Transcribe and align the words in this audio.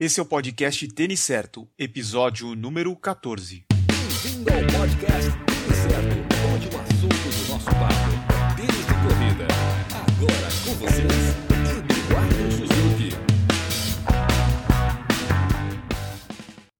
Esse 0.00 0.20
é 0.20 0.22
o 0.22 0.26
podcast 0.26 0.86
Tênis 0.86 1.18
Certo, 1.18 1.68
episódio 1.76 2.54
número 2.54 2.94
14. 2.94 3.64
Bem-vindo 3.68 4.48
ao 4.48 4.78
podcast 4.78 5.30
Tênis 5.44 5.76
Certo, 5.76 6.16
onde 6.54 6.68
o 6.68 6.80
assunto 6.80 7.16
do 7.16 7.48
nosso 7.48 7.64
papo, 7.64 8.54
tênis 8.54 8.86
de 8.86 8.94
corrida. 8.94 9.48
Agora 9.90 10.48
com 10.64 10.74
vocês, 10.74 11.47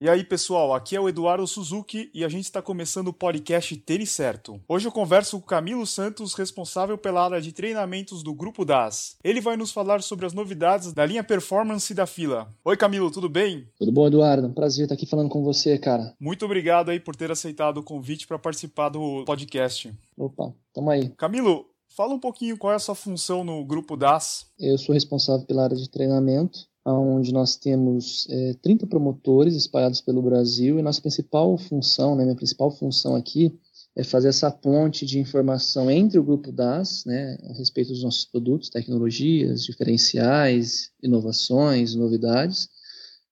E 0.01 0.09
aí, 0.09 0.23
pessoal, 0.23 0.73
aqui 0.73 0.95
é 0.95 1.01
o 1.01 1.09
Eduardo 1.09 1.45
Suzuki 1.45 2.09
e 2.15 2.25
a 2.25 2.29
gente 2.29 2.45
está 2.45 2.63
começando 2.63 3.09
o 3.09 3.13
podcast 3.13 3.77
Tênis 3.79 4.13
Certo. 4.13 4.61
Hoje 4.69 4.87
eu 4.87 4.93
converso 4.93 5.37
com 5.41 5.45
o 5.45 5.49
Camilo 5.49 5.85
Santos, 5.85 6.35
responsável 6.35 6.97
pela 6.97 7.25
área 7.25 7.41
de 7.41 7.51
treinamentos 7.51 8.23
do 8.23 8.33
Grupo 8.33 8.65
DAS. 8.65 9.17
Ele 9.25 9.41
vai 9.41 9.57
nos 9.57 9.73
falar 9.73 10.01
sobre 10.01 10.25
as 10.25 10.33
novidades 10.33 10.93
da 10.93 11.05
linha 11.05 11.25
Performance 11.25 11.93
da 11.93 12.07
fila. 12.07 12.49
Oi, 12.65 12.77
Camilo, 12.77 13.11
tudo 13.11 13.29
bem? 13.29 13.67
Tudo 13.77 13.91
bom, 13.91 14.07
Eduardo? 14.07 14.47
Um 14.47 14.53
prazer 14.53 14.85
estar 14.85 14.95
aqui 14.95 15.05
falando 15.05 15.31
com 15.31 15.43
você, 15.43 15.77
cara. 15.77 16.15
Muito 16.21 16.45
obrigado 16.45 16.91
aí 16.91 17.01
por 17.01 17.17
ter 17.17 17.33
aceitado 17.33 17.79
o 17.79 17.83
convite 17.83 18.25
para 18.25 18.39
participar 18.39 18.91
do 18.91 19.25
podcast. 19.25 19.93
Opa, 20.17 20.55
tamo 20.73 20.91
aí. 20.91 21.09
Camilo, 21.17 21.67
fala 21.89 22.15
um 22.15 22.21
pouquinho 22.21 22.57
qual 22.57 22.73
é 22.73 22.77
a 22.77 22.79
sua 22.79 22.95
função 22.95 23.43
no 23.43 23.65
Grupo 23.65 23.97
DAS. 23.97 24.47
Eu 24.61 24.79
sou 24.79 24.95
responsável 24.95 25.45
pela 25.45 25.65
área 25.65 25.77
de 25.77 25.91
treinamento 25.91 26.69
onde 26.93 27.33
nós 27.33 27.57
temos 27.57 28.27
é, 28.31 28.55
30 28.63 28.87
promotores 28.87 29.55
espalhados 29.55 30.01
pelo 30.01 30.23
Brasil 30.23 30.79
e 30.79 30.83
nossa 30.83 31.01
principal 31.01 31.57
função, 31.59 32.15
né, 32.15 32.25
minha 32.25 32.37
principal 32.37 32.71
função 32.71 33.15
aqui 33.17 33.59
é 33.97 34.05
fazer 34.05 34.29
essa 34.29 34.49
ponte 34.51 35.05
de 35.05 35.19
informação 35.19 35.91
entre 35.91 36.21
o 36.21 36.23
grupo 36.23 36.53
DAS, 36.53 37.05
né, 37.05 37.37
a 37.51 37.53
respeito 37.55 37.89
dos 37.89 38.03
nossos 38.03 38.25
produtos, 38.25 38.69
tecnologias, 38.69 39.65
diferenciais, 39.65 40.93
inovações, 41.03 41.97
novidades, 41.97 42.69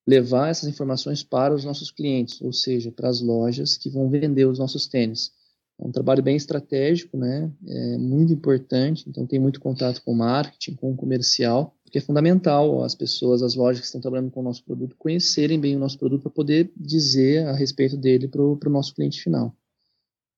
levar 0.05 0.49
essas 0.49 0.69
informações 0.69 1.23
para 1.23 1.55
os 1.55 1.65
nossos 1.65 1.93
clientes, 1.93 2.41
ou 2.41 2.53
seja, 2.53 2.91
para 2.91 3.09
as 3.09 3.21
lojas 3.21 3.77
que 3.77 3.89
vão 3.89 4.09
vender 4.11 4.47
os 4.47 4.59
nossos 4.59 4.89
tênis. 4.89 5.31
É 5.79 5.87
um 5.87 5.93
trabalho 5.93 6.23
bem 6.23 6.37
estratégico, 6.37 7.17
né? 7.17 7.53
É 7.67 7.99
muito 7.99 8.33
importante, 8.33 9.05
então 9.09 9.27
tem 9.27 9.39
muito 9.39 9.61
contato 9.61 10.03
com 10.03 10.13
o 10.13 10.17
marketing, 10.17 10.75
com 10.75 10.91
o 10.91 10.97
comercial, 10.97 11.76
porque 11.97 11.99
é 11.99 12.01
fundamental 12.01 12.85
as 12.85 12.95
pessoas, 12.95 13.43
as 13.43 13.55
lojas 13.55 13.81
que 13.81 13.87
estão 13.87 14.01
trabalhando 14.01 14.31
com 14.31 14.41
o 14.41 14.43
nosso 14.43 14.63
produto, 14.63 14.95
conhecerem 14.99 15.59
bem 15.59 15.77
o 15.77 15.79
nosso 15.79 15.99
produto 15.99 16.23
para 16.23 16.31
poder 16.31 16.71
dizer 16.77 17.47
a 17.47 17.53
respeito 17.53 17.97
dele 17.97 18.29
para 18.29 18.43
o 18.43 18.59
nosso 18.67 18.95
cliente 18.95 19.23
final. 19.23 19.55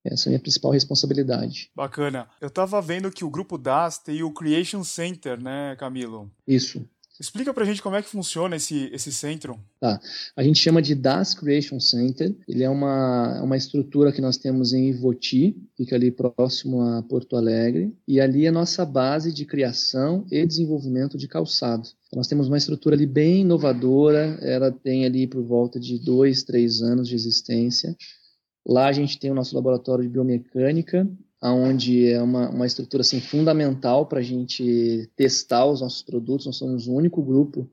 Essa 0.05 0.29
é 0.29 0.29
a 0.29 0.31
minha 0.31 0.41
principal 0.41 0.71
responsabilidade. 0.71 1.71
Bacana. 1.75 2.29
Eu 2.41 2.49
estava 2.49 2.81
vendo 2.81 3.11
que 3.11 3.25
o 3.25 3.31
grupo 3.31 3.59
DAS 3.59 3.99
tem 3.99 4.23
o 4.23 4.33
Creation 4.33 4.85
Center, 4.85 5.41
né, 5.41 5.75
Camilo? 5.77 6.31
Isso. 6.47 6.89
Explica 7.21 7.53
pra 7.53 7.65
gente 7.65 7.83
como 7.83 7.97
é 7.97 8.03
que 8.03 8.09
funciona 8.09 8.55
esse, 8.57 8.89
esse 8.93 9.13
centro. 9.13 9.59
Tá. 9.81 10.01
A 10.37 10.43
gente 10.43 10.61
chama 10.61 10.81
de 10.81 10.95
DAS 10.95 11.35
Creation 11.35 11.81
Center. 11.81 12.35
Ele 12.47 12.63
é 12.63 12.71
uma, 12.71 13.43
uma 13.43 13.57
estrutura 13.57 14.13
que 14.13 14.21
nós 14.21 14.37
temos 14.37 14.73
em 14.73 14.89
Ivoti, 14.89 15.57
fica 15.77 15.97
ali 15.97 16.13
próximo 16.13 16.81
a 16.81 17.03
Porto 17.03 17.37
Alegre. 17.37 17.93
E 18.07 18.21
ali 18.21 18.47
é 18.47 18.49
a 18.49 18.53
nossa 18.53 18.87
base 18.87 19.33
de 19.33 19.45
criação 19.45 20.25
e 20.31 20.47
desenvolvimento 20.47 21.19
de 21.19 21.27
calçado. 21.27 21.89
Nós 22.15 22.29
temos 22.29 22.47
uma 22.47 22.57
estrutura 22.57 22.95
ali 22.95 23.07
bem 23.07 23.41
inovadora. 23.41 24.39
Ela 24.41 24.71
tem 24.71 25.05
ali 25.05 25.27
por 25.27 25.43
volta 25.43 25.81
de 25.81 25.99
dois, 25.99 26.45
três 26.45 26.81
anos 26.83 27.09
de 27.09 27.17
existência. 27.17 27.97
Lá 28.65 28.87
a 28.87 28.93
gente 28.93 29.19
tem 29.19 29.31
o 29.31 29.35
nosso 29.35 29.57
laboratório 29.57 30.05
de 30.05 30.11
biomecânica 30.11 31.09
onde 31.43 32.09
é 32.11 32.21
uma, 32.21 32.51
uma 32.51 32.67
estrutura 32.67 33.03
assim, 33.03 33.21
fundamental 33.21 34.07
para 34.07 34.19
a 34.19 34.23
gente 34.23 35.09
testar 35.15 35.67
os 35.67 35.81
nossos 35.81 36.03
produtos. 36.03 36.47
Nós 36.47 36.57
somos 36.57 36.87
o 36.89 36.95
único 36.95 37.23
grupo 37.23 37.71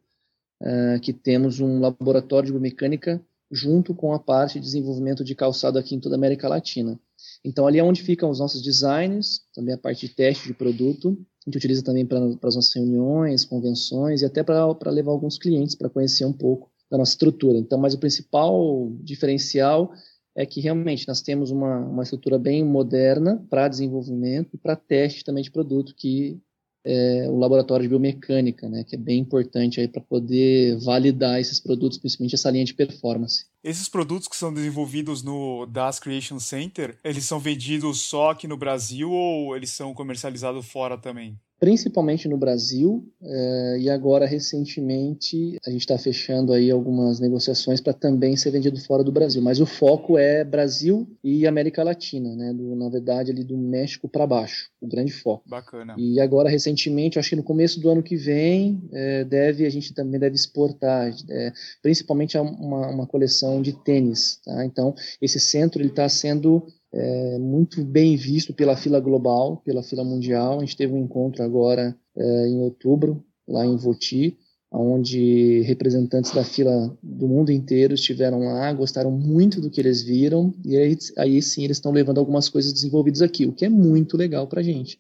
uh, 0.61 0.99
que 1.02 1.11
temos 1.11 1.59
um 1.59 1.80
laboratório 1.80 2.47
de 2.47 2.52
biomecânica 2.52 3.22
junto 3.52 3.94
com 3.94 4.13
a 4.13 4.19
parte 4.19 4.59
de 4.59 4.66
desenvolvimento 4.66 5.23
de 5.23 5.35
calçado 5.35 5.80
aqui 5.80 5.95
em 5.95 5.99
toda 5.99 6.16
a 6.16 6.17
América 6.17 6.47
Latina. 6.47 6.99
Então, 7.44 7.67
ali 7.67 7.80
é 7.80 7.83
onde 7.83 8.03
ficam 8.03 8.30
os 8.30 8.39
nossos 8.39 8.61
designers, 8.61 9.41
também 9.53 9.73
a 9.73 9.78
parte 9.78 10.07
de 10.07 10.13
teste 10.13 10.47
de 10.47 10.53
produto. 10.53 11.18
A 11.45 11.50
gente 11.50 11.57
utiliza 11.57 11.84
também 11.84 12.06
para 12.06 12.19
as 12.19 12.56
nossas 12.56 12.73
reuniões, 12.73 13.45
convenções 13.45 14.22
e 14.22 14.25
até 14.25 14.44
para 14.44 14.91
levar 14.91 15.12
alguns 15.12 15.38
clientes 15.38 15.75
para 15.75 15.89
conhecer 15.89 16.25
um 16.25 16.34
pouco 16.34 16.69
da 16.89 16.97
nossa 16.97 17.12
estrutura. 17.12 17.57
Então, 17.57 17.79
mas 17.79 17.94
o 17.94 18.00
principal 18.00 18.91
diferencial 19.01 19.91
é 20.35 20.46
que 20.46 20.59
realmente 20.59 21.07
nós 21.07 21.22
temos 21.22 21.50
uma, 21.50 21.78
uma 21.79 22.03
estrutura 22.03 22.38
bem 22.38 22.63
moderna 22.63 23.44
para 23.50 23.68
desenvolvimento 23.68 24.50
e 24.53 24.57
para 24.57 24.75
teste 24.75 25.23
também 25.23 25.44
de 25.44 25.51
produto, 25.51 25.96
que 25.96 26.40
é 26.88 27.28
o 27.28 27.38
laboratório 27.38 27.84
de 27.84 27.90
biomecânica, 27.90 28.69
né, 28.69 28.84
que 28.84 28.95
é 28.95 28.97
bem 28.97 29.19
importante 29.19 29.79
aí 29.79 29.88
para 29.88 30.01
poder 30.01 30.78
validar 30.78 31.40
esses 31.40 31.59
produtos, 31.59 31.97
principalmente 31.97 32.35
essa 32.35 32.51
linha 32.51 32.63
de 32.63 32.75
performance. 32.75 33.45
Esses 33.63 33.90
produtos 33.90 34.28
que 34.28 34.35
são 34.35 34.53
desenvolvidos 34.53 35.24
no 35.24 35.66
DAS 35.66 36.00
Creation 36.00 36.40
Center, 36.40 37.00
eles 37.03 37.25
são 37.25 37.40
vendidos 37.40 38.01
só 38.01 38.29
aqui 38.29 38.47
no 38.47 38.56
Brasil 38.56 39.12
ou 39.12 39.56
eles 39.56 39.72
são 39.72 39.95
comercializados 39.95 40.63
fora 40.68 40.95
também? 40.95 41.40
Principalmente 41.59 42.27
no 42.27 42.38
Brasil, 42.38 43.07
é, 43.21 43.77
e 43.79 43.89
agora 43.89 44.25
recentemente 44.25 45.57
a 45.66 45.69
gente 45.69 45.81
está 45.81 45.97
fechando 45.97 46.53
aí 46.53 46.69
algumas 46.69 47.19
negociações 47.19 47.79
para 47.79 47.93
também 47.93 48.35
ser 48.35 48.51
vendido 48.51 48.79
fora 48.79 49.03
do 49.03 49.11
Brasil, 49.11 49.41
mas 49.41 49.59
o 49.59 49.65
foco 49.65 50.17
é 50.17 50.44
Brasil 50.44 51.07
e 51.23 51.47
América 51.47 51.83
Latina, 51.83 52.35
né, 52.35 52.53
do, 52.53 52.75
na 52.75 52.89
verdade 52.89 53.31
ali 53.31 53.44
do 53.44 53.57
México 53.57 54.07
para 54.09 54.27
baixo, 54.27 54.69
o 54.81 54.88
grande 54.88 55.11
foco. 55.11 55.47
Bacana. 55.47 55.95
E 55.97 56.19
agora 56.19 56.49
recentemente, 56.49 57.17
acho 57.17 57.29
que 57.29 57.35
no 57.35 57.44
começo 57.44 57.79
do 57.79 57.89
ano 57.89 58.03
que 58.03 58.15
vem, 58.15 58.88
é, 58.91 59.23
deve 59.23 59.65
a 59.65 59.69
gente 59.69 59.94
também 59.94 60.19
deve 60.19 60.35
exportar, 60.35 61.13
é, 61.29 61.53
principalmente 61.81 62.38
uma, 62.38 62.89
uma 62.89 63.07
coleção 63.07 63.61
de 63.61 63.73
tênis, 63.83 64.39
tá? 64.44 64.65
Então 64.65 64.94
esse 65.21 65.39
centro 65.39 65.81
ele 65.81 65.89
está 65.89 66.07
sendo 66.09 66.65
é, 66.95 67.38
muito 67.38 67.83
bem 67.83 68.16
visto 68.16 68.53
pela 68.53 68.78
fila 68.78 69.01
global, 69.01 69.57
pela 69.57 69.83
fila 69.83 70.03
mundial. 70.03 70.57
A 70.57 70.59
gente 70.61 70.78
teve 70.78 70.94
um 70.94 71.03
encontro 71.03 71.44
agora 71.44 71.94
é, 72.16 72.47
em 72.47 72.61
outubro, 72.61 73.22
lá 73.45 73.66
em 73.66 73.75
Voti, 73.75 74.38
onde 74.72 75.61
representantes 75.61 76.31
da 76.31 76.44
fila 76.44 76.97
do 77.03 77.28
mundo 77.28 77.51
inteiro 77.51 77.94
estiveram 77.94 78.39
lá, 78.39 78.72
gostaram 78.72 79.11
muito 79.11 79.59
do 79.59 79.69
que 79.69 79.79
eles 79.79 80.01
viram, 80.01 80.53
e 80.66 80.78
aí, 80.78 80.97
aí 81.17 81.41
sim 81.41 81.63
eles 81.66 81.78
estão 81.78 81.91
levando 81.91 82.17
algumas 82.17 82.50
coisas 82.50 82.73
desenvolvidas 82.73 83.22
aqui, 83.22 83.45
o 83.45 83.53
que 83.53 83.66
é 83.66 83.69
muito 83.69 84.17
legal 84.17 84.47
para 84.47 84.62
a 84.62 84.63
gente. 84.63 84.97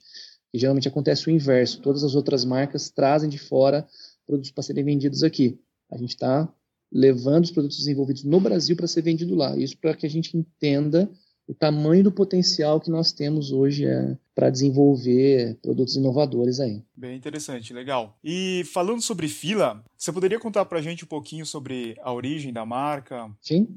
E 0.53 0.59
geralmente 0.59 0.87
acontece 0.87 1.27
o 1.27 1.31
inverso, 1.31 1.81
todas 1.81 2.03
as 2.03 2.13
outras 2.13 2.45
marcas 2.45 2.89
trazem 2.89 3.29
de 3.29 3.37
fora 3.37 3.87
produtos 4.27 4.51
para 4.51 4.63
serem 4.63 4.83
vendidos 4.83 5.23
aqui. 5.23 5.59
A 5.91 5.97
gente 5.97 6.11
está 6.11 6.51
levando 6.91 7.45
os 7.45 7.51
produtos 7.51 7.77
desenvolvidos 7.77 8.23
no 8.23 8.39
Brasil 8.39 8.75
para 8.75 8.87
ser 8.87 9.01
vendido 9.01 9.35
lá. 9.35 9.57
Isso 9.57 9.77
para 9.77 9.93
que 9.93 10.05
a 10.05 10.09
gente 10.09 10.37
entenda 10.37 11.09
o 11.47 11.53
tamanho 11.53 12.03
do 12.03 12.11
potencial 12.11 12.79
que 12.79 12.89
nós 12.89 13.11
temos 13.11 13.51
hoje 13.51 13.85
é, 13.85 14.17
para 14.33 14.49
desenvolver 14.49 15.57
produtos 15.61 15.95
inovadores 15.95 16.59
aí. 16.59 16.81
Bem 16.95 17.15
interessante, 17.15 17.73
legal. 17.73 18.17
E 18.23 18.63
falando 18.73 19.01
sobre 19.01 19.27
fila, 19.27 19.83
você 19.97 20.11
poderia 20.11 20.39
contar 20.39 20.65
para 20.65 20.79
a 20.79 20.81
gente 20.81 21.03
um 21.03 21.07
pouquinho 21.07 21.45
sobre 21.45 21.95
a 22.01 22.11
origem 22.11 22.51
da 22.51 22.65
marca? 22.65 23.29
Sim, 23.41 23.67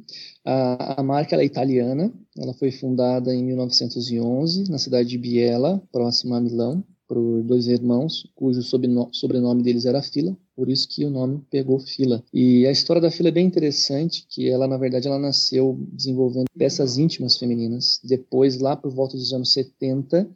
a, 0.45 1.01
a 1.01 1.03
marca 1.03 1.37
é 1.37 1.45
italiana, 1.45 2.13
ela 2.37 2.55
foi 2.55 2.71
fundada 2.71 3.35
em 3.35 3.45
1911 3.45 4.71
na 4.71 4.79
cidade 4.79 5.09
de 5.09 5.19
Biella, 5.19 5.83
próxima 5.93 6.39
a 6.39 6.41
Milão 6.41 6.85
por 7.09 7.43
dois 7.43 7.67
irmãos, 7.67 8.31
cujo 8.35 8.63
sobrenome 8.63 9.63
deles 9.63 9.87
era 9.87 10.03
Fila, 10.03 10.37
por 10.55 10.69
isso 10.69 10.87
que 10.87 11.05
o 11.05 11.11
nome 11.11 11.41
pegou 11.51 11.79
Fila. 11.79 12.23
E 12.33 12.67
a 12.67 12.71
história 12.71 13.01
da 13.01 13.11
Fila 13.11 13.31
é 13.31 13.33
bem 13.33 13.47
interessante, 13.47 14.27
que 14.29 14.49
ela, 14.49 14.69
na 14.69 14.77
verdade, 14.77 15.09
ela 15.09 15.19
nasceu 15.19 15.79
desenvolvendo 15.93 16.47
peças 16.57 16.99
íntimas 16.99 17.39
femininas. 17.39 17.99
Depois, 18.05 18.59
lá 18.59 18.77
por 18.77 18.93
volta 18.93 19.17
dos 19.17 19.33
anos 19.33 19.53
70, 19.53 20.29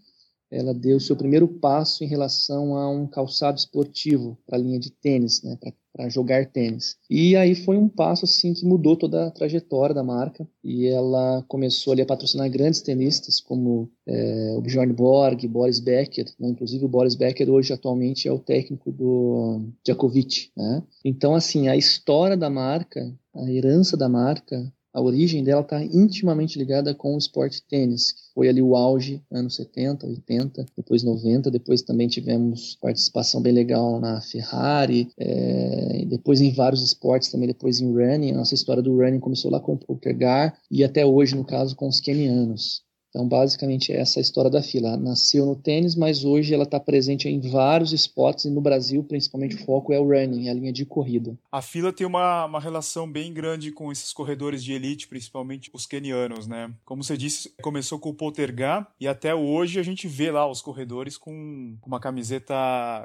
ela 0.52 0.74
deu 0.74 1.00
seu 1.00 1.16
primeiro 1.16 1.48
passo 1.48 2.04
em 2.04 2.06
relação 2.06 2.76
a 2.76 2.90
um 2.90 3.06
calçado 3.06 3.56
esportivo 3.56 4.36
para 4.46 4.58
a 4.58 4.60
linha 4.60 4.78
de 4.78 4.90
tênis, 4.90 5.42
né, 5.42 5.58
para 5.92 6.08
jogar 6.10 6.46
tênis. 6.46 6.96
E 7.08 7.34
aí 7.34 7.54
foi 7.54 7.78
um 7.78 7.88
passo 7.88 8.26
assim 8.26 8.52
que 8.52 8.66
mudou 8.66 8.94
toda 8.94 9.26
a 9.26 9.30
trajetória 9.30 9.94
da 9.94 10.04
marca 10.04 10.46
e 10.62 10.86
ela 10.86 11.42
começou 11.48 11.94
ali 11.94 12.02
a 12.02 12.06
patrocinar 12.06 12.50
grandes 12.50 12.82
tenistas 12.82 13.40
como 13.40 13.90
é, 14.06 14.54
o 14.56 14.60
Bjorn 14.60 14.92
Borg, 14.92 15.46
Boris 15.48 15.80
Becker, 15.80 16.26
né, 16.38 16.50
inclusive 16.50 16.84
o 16.84 16.88
Boris 16.88 17.14
Becker 17.14 17.48
hoje 17.48 17.72
atualmente 17.72 18.28
é 18.28 18.32
o 18.32 18.38
técnico 18.38 18.92
do 18.92 19.62
Djokovic. 19.82 20.50
Né? 20.54 20.82
Então 21.02 21.34
assim 21.34 21.68
a 21.68 21.76
história 21.76 22.36
da 22.36 22.50
marca, 22.50 23.10
a 23.34 23.50
herança 23.50 23.96
da 23.96 24.08
marca 24.08 24.70
a 24.92 25.00
origem 25.00 25.42
dela 25.42 25.62
está 25.62 25.82
intimamente 25.82 26.58
ligada 26.58 26.94
com 26.94 27.14
o 27.14 27.18
esporte 27.18 27.62
tênis, 27.62 28.12
que 28.12 28.20
foi 28.34 28.48
ali 28.48 28.60
o 28.60 28.76
auge, 28.76 29.22
anos 29.30 29.56
70, 29.56 30.06
80, 30.06 30.66
depois 30.76 31.02
90, 31.02 31.50
depois 31.50 31.82
também 31.82 32.08
tivemos 32.08 32.76
participação 32.80 33.40
bem 33.40 33.52
legal 33.52 33.98
na 34.00 34.20
Ferrari, 34.20 35.08
é, 35.18 36.04
depois 36.06 36.40
em 36.40 36.52
vários 36.52 36.82
esportes 36.82 37.30
também, 37.30 37.48
depois 37.48 37.80
em 37.80 37.90
running, 37.90 38.32
a 38.32 38.36
nossa 38.36 38.54
história 38.54 38.82
do 38.82 38.96
running 38.96 39.20
começou 39.20 39.50
lá 39.50 39.60
com 39.60 39.72
o 39.72 39.78
Poltergar 39.78 40.58
e 40.70 40.84
até 40.84 41.06
hoje, 41.06 41.34
no 41.34 41.44
caso, 41.44 41.74
com 41.74 41.88
os 41.88 42.00
kenianos. 42.00 42.82
Então, 43.12 43.28
basicamente, 43.28 43.92
essa 43.92 44.18
é 44.18 44.20
a 44.20 44.22
história 44.22 44.50
da 44.50 44.62
fila. 44.62 44.96
Nasceu 44.96 45.44
no 45.44 45.54
tênis, 45.54 45.94
mas 45.94 46.24
hoje 46.24 46.54
ela 46.54 46.64
está 46.64 46.80
presente 46.80 47.28
em 47.28 47.40
vários 47.40 47.92
esportes 47.92 48.46
e 48.46 48.50
no 48.50 48.62
Brasil, 48.62 49.04
principalmente, 49.04 49.54
o 49.56 49.58
foco 49.58 49.92
é 49.92 50.00
o 50.00 50.08
running, 50.08 50.48
a 50.48 50.54
linha 50.54 50.72
de 50.72 50.86
corrida. 50.86 51.36
A 51.50 51.60
fila 51.60 51.92
tem 51.92 52.06
uma, 52.06 52.46
uma 52.46 52.58
relação 52.58 53.10
bem 53.10 53.30
grande 53.30 53.70
com 53.70 53.92
esses 53.92 54.14
corredores 54.14 54.64
de 54.64 54.72
elite, 54.72 55.08
principalmente 55.08 55.70
os 55.74 55.84
kenianos, 55.84 56.46
né? 56.46 56.72
Como 56.86 57.04
você 57.04 57.14
disse, 57.14 57.52
começou 57.60 57.98
com 57.98 58.08
o 58.08 58.14
Poltergar 58.14 58.90
e 58.98 59.06
até 59.06 59.34
hoje 59.34 59.78
a 59.78 59.82
gente 59.82 60.08
vê 60.08 60.30
lá 60.30 60.50
os 60.50 60.62
corredores 60.62 61.18
com 61.18 61.76
uma 61.84 62.00
camiseta 62.00 62.54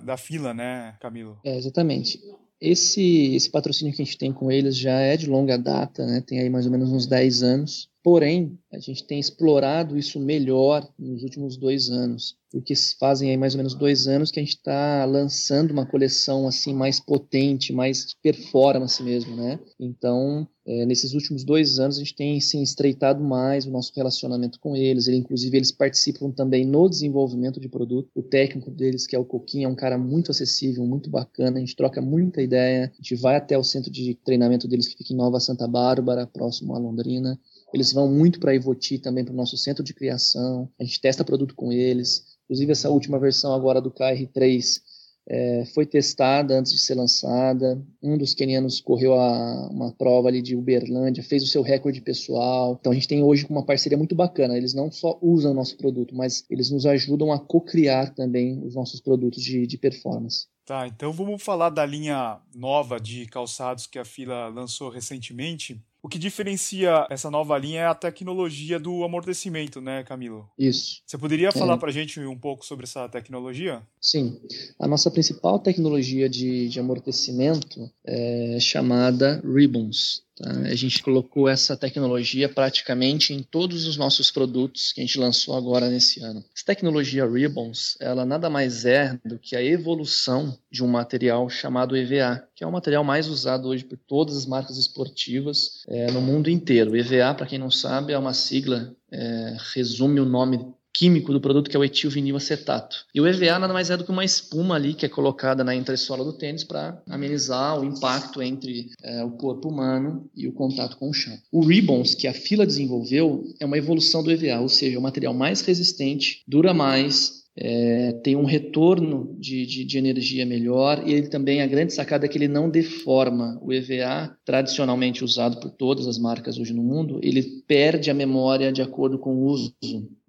da 0.05 0.15
fila, 0.15 0.53
né, 0.53 0.95
Camilo? 1.01 1.37
É, 1.43 1.57
exatamente. 1.57 2.21
Esse, 2.59 3.35
esse 3.35 3.51
patrocínio 3.51 3.93
que 3.93 4.01
a 4.01 4.05
gente 4.05 4.17
tem 4.17 4.33
com 4.33 4.51
eles 4.51 4.75
já 4.75 4.99
é 4.99 5.15
de 5.15 5.27
longa 5.27 5.57
data, 5.57 6.05
né? 6.05 6.23
tem 6.25 6.39
aí 6.39 6.49
mais 6.49 6.65
ou 6.65 6.71
menos 6.71 6.91
uns 6.91 7.05
10 7.05 7.43
anos. 7.43 7.89
Porém, 8.07 8.57
a 8.71 8.79
gente 8.79 9.05
tem 9.05 9.19
explorado 9.19 9.97
isso 9.97 10.17
melhor 10.17 10.89
nos 10.97 11.23
últimos 11.23 11.57
dois 11.57 11.89
anos, 11.89 12.37
porque 12.49 12.73
fazem 12.97 13.31
aí 13.31 13.35
mais 13.35 13.53
ou 13.53 13.57
menos 13.57 13.75
dois 13.75 14.07
anos 14.07 14.31
que 14.31 14.39
a 14.39 14.43
gente 14.43 14.55
está 14.55 15.03
lançando 15.03 15.71
uma 15.71 15.85
coleção 15.85 16.47
assim 16.47 16.73
mais 16.73 17.01
potente, 17.01 17.73
mais 17.73 18.15
performance 18.23 19.03
mesmo, 19.03 19.35
né? 19.35 19.59
Então, 19.77 20.47
é, 20.65 20.85
nesses 20.85 21.13
últimos 21.13 21.43
dois 21.43 21.79
anos 21.79 21.97
a 21.97 21.99
gente 21.99 22.15
tem 22.15 22.39
se 22.39 22.61
estreitado 22.61 23.21
mais 23.21 23.65
o 23.65 23.71
nosso 23.71 23.91
relacionamento 23.93 24.57
com 24.59 24.73
eles. 24.73 25.07
Ele, 25.07 25.17
inclusive, 25.17 25.57
eles 25.57 25.71
participam 25.71 26.31
também 26.31 26.65
no 26.65 26.89
desenvolvimento 26.89 27.59
de 27.59 27.67
produto. 27.67 28.09
O 28.15 28.23
técnico 28.23 28.71
deles, 28.71 29.05
que 29.05 29.17
é 29.17 29.19
o 29.19 29.25
Coquinho, 29.25 29.65
é 29.65 29.69
um 29.69 29.75
cara 29.75 29.97
muito 29.97 30.31
acessível, 30.31 30.85
muito 30.85 31.09
bacana. 31.09 31.57
A 31.57 31.59
gente 31.59 31.75
troca 31.75 32.01
muita 32.01 32.41
ideia. 32.41 32.91
A 32.93 32.95
gente 33.01 33.15
vai 33.15 33.35
até 33.35 33.57
o 33.57 33.63
centro 33.63 33.91
de 33.91 34.15
treinamento 34.15 34.65
deles 34.65 34.87
que 34.87 34.97
fica 34.97 35.13
em 35.13 35.17
Nova 35.17 35.41
Santa 35.41 35.67
Bárbara, 35.67 36.25
próximo 36.25 36.73
a 36.73 36.79
Londrina. 36.79 37.37
Eles 37.73 37.91
vão 37.91 38.09
muito 38.09 38.39
para 38.39 38.51
a 38.51 38.55
Ivoti 38.55 38.97
também, 38.97 39.25
para 39.25 39.33
o 39.33 39.37
nosso 39.37 39.57
centro 39.57 39.83
de 39.83 39.93
criação. 39.93 40.69
A 40.79 40.83
gente 40.83 41.01
testa 41.01 41.23
produto 41.23 41.55
com 41.55 41.71
eles. 41.71 42.37
Inclusive, 42.45 42.71
essa 42.71 42.89
última 42.89 43.19
versão 43.19 43.53
agora 43.53 43.81
do 43.81 43.91
KR3 43.91 44.81
é, 45.29 45.65
foi 45.73 45.85
testada 45.85 46.57
antes 46.57 46.71
de 46.71 46.79
ser 46.79 46.95
lançada. 46.95 47.81
Um 48.01 48.17
dos 48.17 48.33
quenianos 48.33 48.79
correu 48.79 49.13
a, 49.13 49.67
uma 49.69 49.91
prova 49.91 50.29
ali 50.29 50.41
de 50.41 50.55
Uberlândia, 50.55 51.21
fez 51.21 51.43
o 51.43 51.47
seu 51.47 51.61
recorde 51.61 51.99
pessoal. 51.99 52.77
Então 52.79 52.93
a 52.93 52.95
gente 52.95 53.07
tem 53.07 53.21
hoje 53.21 53.45
uma 53.49 53.65
parceria 53.65 53.97
muito 53.97 54.15
bacana. 54.15 54.57
Eles 54.57 54.73
não 54.73 54.89
só 54.89 55.19
usam 55.21 55.51
o 55.51 55.55
nosso 55.55 55.75
produto, 55.75 56.15
mas 56.15 56.45
eles 56.49 56.71
nos 56.71 56.85
ajudam 56.85 57.31
a 57.31 57.39
co-criar 57.39 58.15
também 58.15 58.63
os 58.65 58.73
nossos 58.75 59.01
produtos 59.01 59.43
de, 59.43 59.67
de 59.67 59.77
performance. 59.77 60.47
Tá, 60.65 60.87
então 60.87 61.13
vamos 61.13 61.41
falar 61.43 61.69
da 61.69 61.85
linha 61.85 62.39
nova 62.53 62.99
de 62.99 63.25
calçados 63.25 63.87
que 63.87 63.99
a 63.99 64.03
Fila 64.05 64.47
lançou 64.49 64.89
recentemente. 64.89 65.81
O 66.01 66.07
que 66.07 66.19
diferencia 66.19 67.07
essa 67.09 67.29
nova 67.29 67.57
linha 67.57 67.81
é 67.81 67.85
a 67.85 67.95
tecnologia 67.95 68.79
do 68.79 69.03
amortecimento, 69.03 69.81
né, 69.81 70.03
Camilo? 70.03 70.49
Isso. 70.57 71.01
Você 71.05 71.17
poderia 71.17 71.51
falar 71.51 71.73
é. 71.73 71.77
para 71.77 71.89
a 71.89 71.93
gente 71.93 72.19
um 72.21 72.37
pouco 72.37 72.65
sobre 72.65 72.85
essa 72.85 73.09
tecnologia? 73.09 73.81
Sim. 73.99 74.39
A 74.79 74.87
nossa 74.87 75.09
principal 75.09 75.59
tecnologia 75.59 76.29
de, 76.29 76.69
de 76.69 76.79
amortecimento 76.79 77.91
é 78.05 78.57
chamada 78.59 79.41
Ribbons. 79.43 80.26
Tá? 80.37 80.51
A 80.51 80.75
gente 80.75 81.01
colocou 81.01 81.49
essa 81.49 81.75
tecnologia 81.75 82.47
praticamente 82.47 83.33
em 83.33 83.41
todos 83.41 83.85
os 83.85 83.97
nossos 83.97 84.29
produtos 84.29 84.91
que 84.93 85.01
a 85.01 85.03
gente 85.03 85.19
lançou 85.19 85.55
agora 85.55 85.89
nesse 85.89 86.21
ano. 86.21 86.43
Essa 86.55 86.65
tecnologia 86.65 87.25
Ribbons, 87.25 87.97
ela 87.99 88.25
nada 88.25 88.49
mais 88.49 88.85
é 88.85 89.19
do 89.25 89.39
que 89.39 89.55
a 89.55 89.63
evolução 89.63 90.57
de 90.71 90.83
um 90.83 90.87
material 90.87 91.49
chamado 91.49 91.97
EVA, 91.97 92.47
que 92.55 92.63
é 92.63 92.67
o 92.67 92.71
material 92.71 93.03
mais 93.03 93.27
usado 93.27 93.67
hoje 93.67 93.83
por 93.83 93.97
todas 93.97 94.37
as 94.37 94.45
marcas 94.45 94.77
esportivas 94.77 95.83
é, 95.87 96.11
no 96.11 96.21
mundo 96.21 96.49
inteiro. 96.49 96.95
EVA, 96.95 97.33
para 97.33 97.47
quem 97.47 97.57
não 97.57 97.71
sabe, 97.71 98.13
é 98.13 98.17
uma 98.17 98.33
sigla, 98.33 98.95
é, 99.11 99.57
resume 99.73 100.19
o 100.19 100.25
nome 100.25 100.76
químico 100.97 101.31
do 101.31 101.39
produto, 101.39 101.69
que 101.69 101.77
é 101.77 101.79
o 101.79 101.83
etilvinil 101.83 102.35
acetato. 102.35 103.05
E 103.13 103.21
o 103.21 103.27
EVA 103.27 103.59
nada 103.59 103.71
mais 103.71 103.91
é 103.91 103.97
do 103.97 104.03
que 104.03 104.09
uma 104.09 104.25
espuma 104.25 104.75
ali 104.75 104.95
que 104.95 105.05
é 105.05 105.09
colocada 105.09 105.63
na 105.63 105.75
entressola 105.75 106.25
do 106.25 106.33
tênis 106.33 106.63
para 106.63 106.99
amenizar 107.07 107.79
o 107.79 107.85
impacto 107.85 108.41
entre 108.41 108.89
é, 109.03 109.23
o 109.23 109.29
corpo 109.29 109.69
humano 109.69 110.27
e 110.35 110.47
o 110.47 110.51
contato 110.51 110.97
com 110.97 111.09
o 111.09 111.13
chão. 111.13 111.37
O 111.51 111.63
Ribbons, 111.63 112.15
que 112.15 112.27
a 112.27 112.33
fila 112.33 112.65
desenvolveu, 112.65 113.43
é 113.59 113.65
uma 113.65 113.77
evolução 113.77 114.23
do 114.23 114.31
EVA, 114.31 114.59
ou 114.59 114.69
seja, 114.69 114.95
é 114.95 114.99
um 114.99 115.03
material 115.03 115.35
mais 115.35 115.61
resistente, 115.61 116.41
dura 116.47 116.73
mais, 116.73 117.45
é, 117.59 118.11
tem 118.23 118.35
um 118.35 118.45
retorno 118.45 119.35
de, 119.39 119.65
de, 119.65 119.83
de, 119.83 119.97
energia 119.97 120.45
melhor 120.45 121.01
e 121.05 121.13
ele 121.13 121.27
também, 121.27 121.61
a 121.61 121.67
grande 121.67 121.91
sacada 121.91 122.25
é 122.25 122.29
que 122.29 122.37
ele 122.37 122.47
não 122.47 122.69
deforma. 122.69 123.59
O 123.61 123.73
EVA, 123.73 124.35
tradicionalmente 124.45 125.23
usado 125.23 125.59
por 125.59 125.71
todas 125.71 126.07
as 126.07 126.19
marcas 126.19 126.59
hoje 126.59 126.73
no 126.73 126.83
mundo, 126.83 127.19
ele 127.23 127.41
perde 127.67 128.11
a 128.11 128.13
memória 128.13 128.71
de 128.71 128.81
acordo 128.81 129.17
com 129.17 129.35
o 129.35 129.45
uso. 129.45 129.73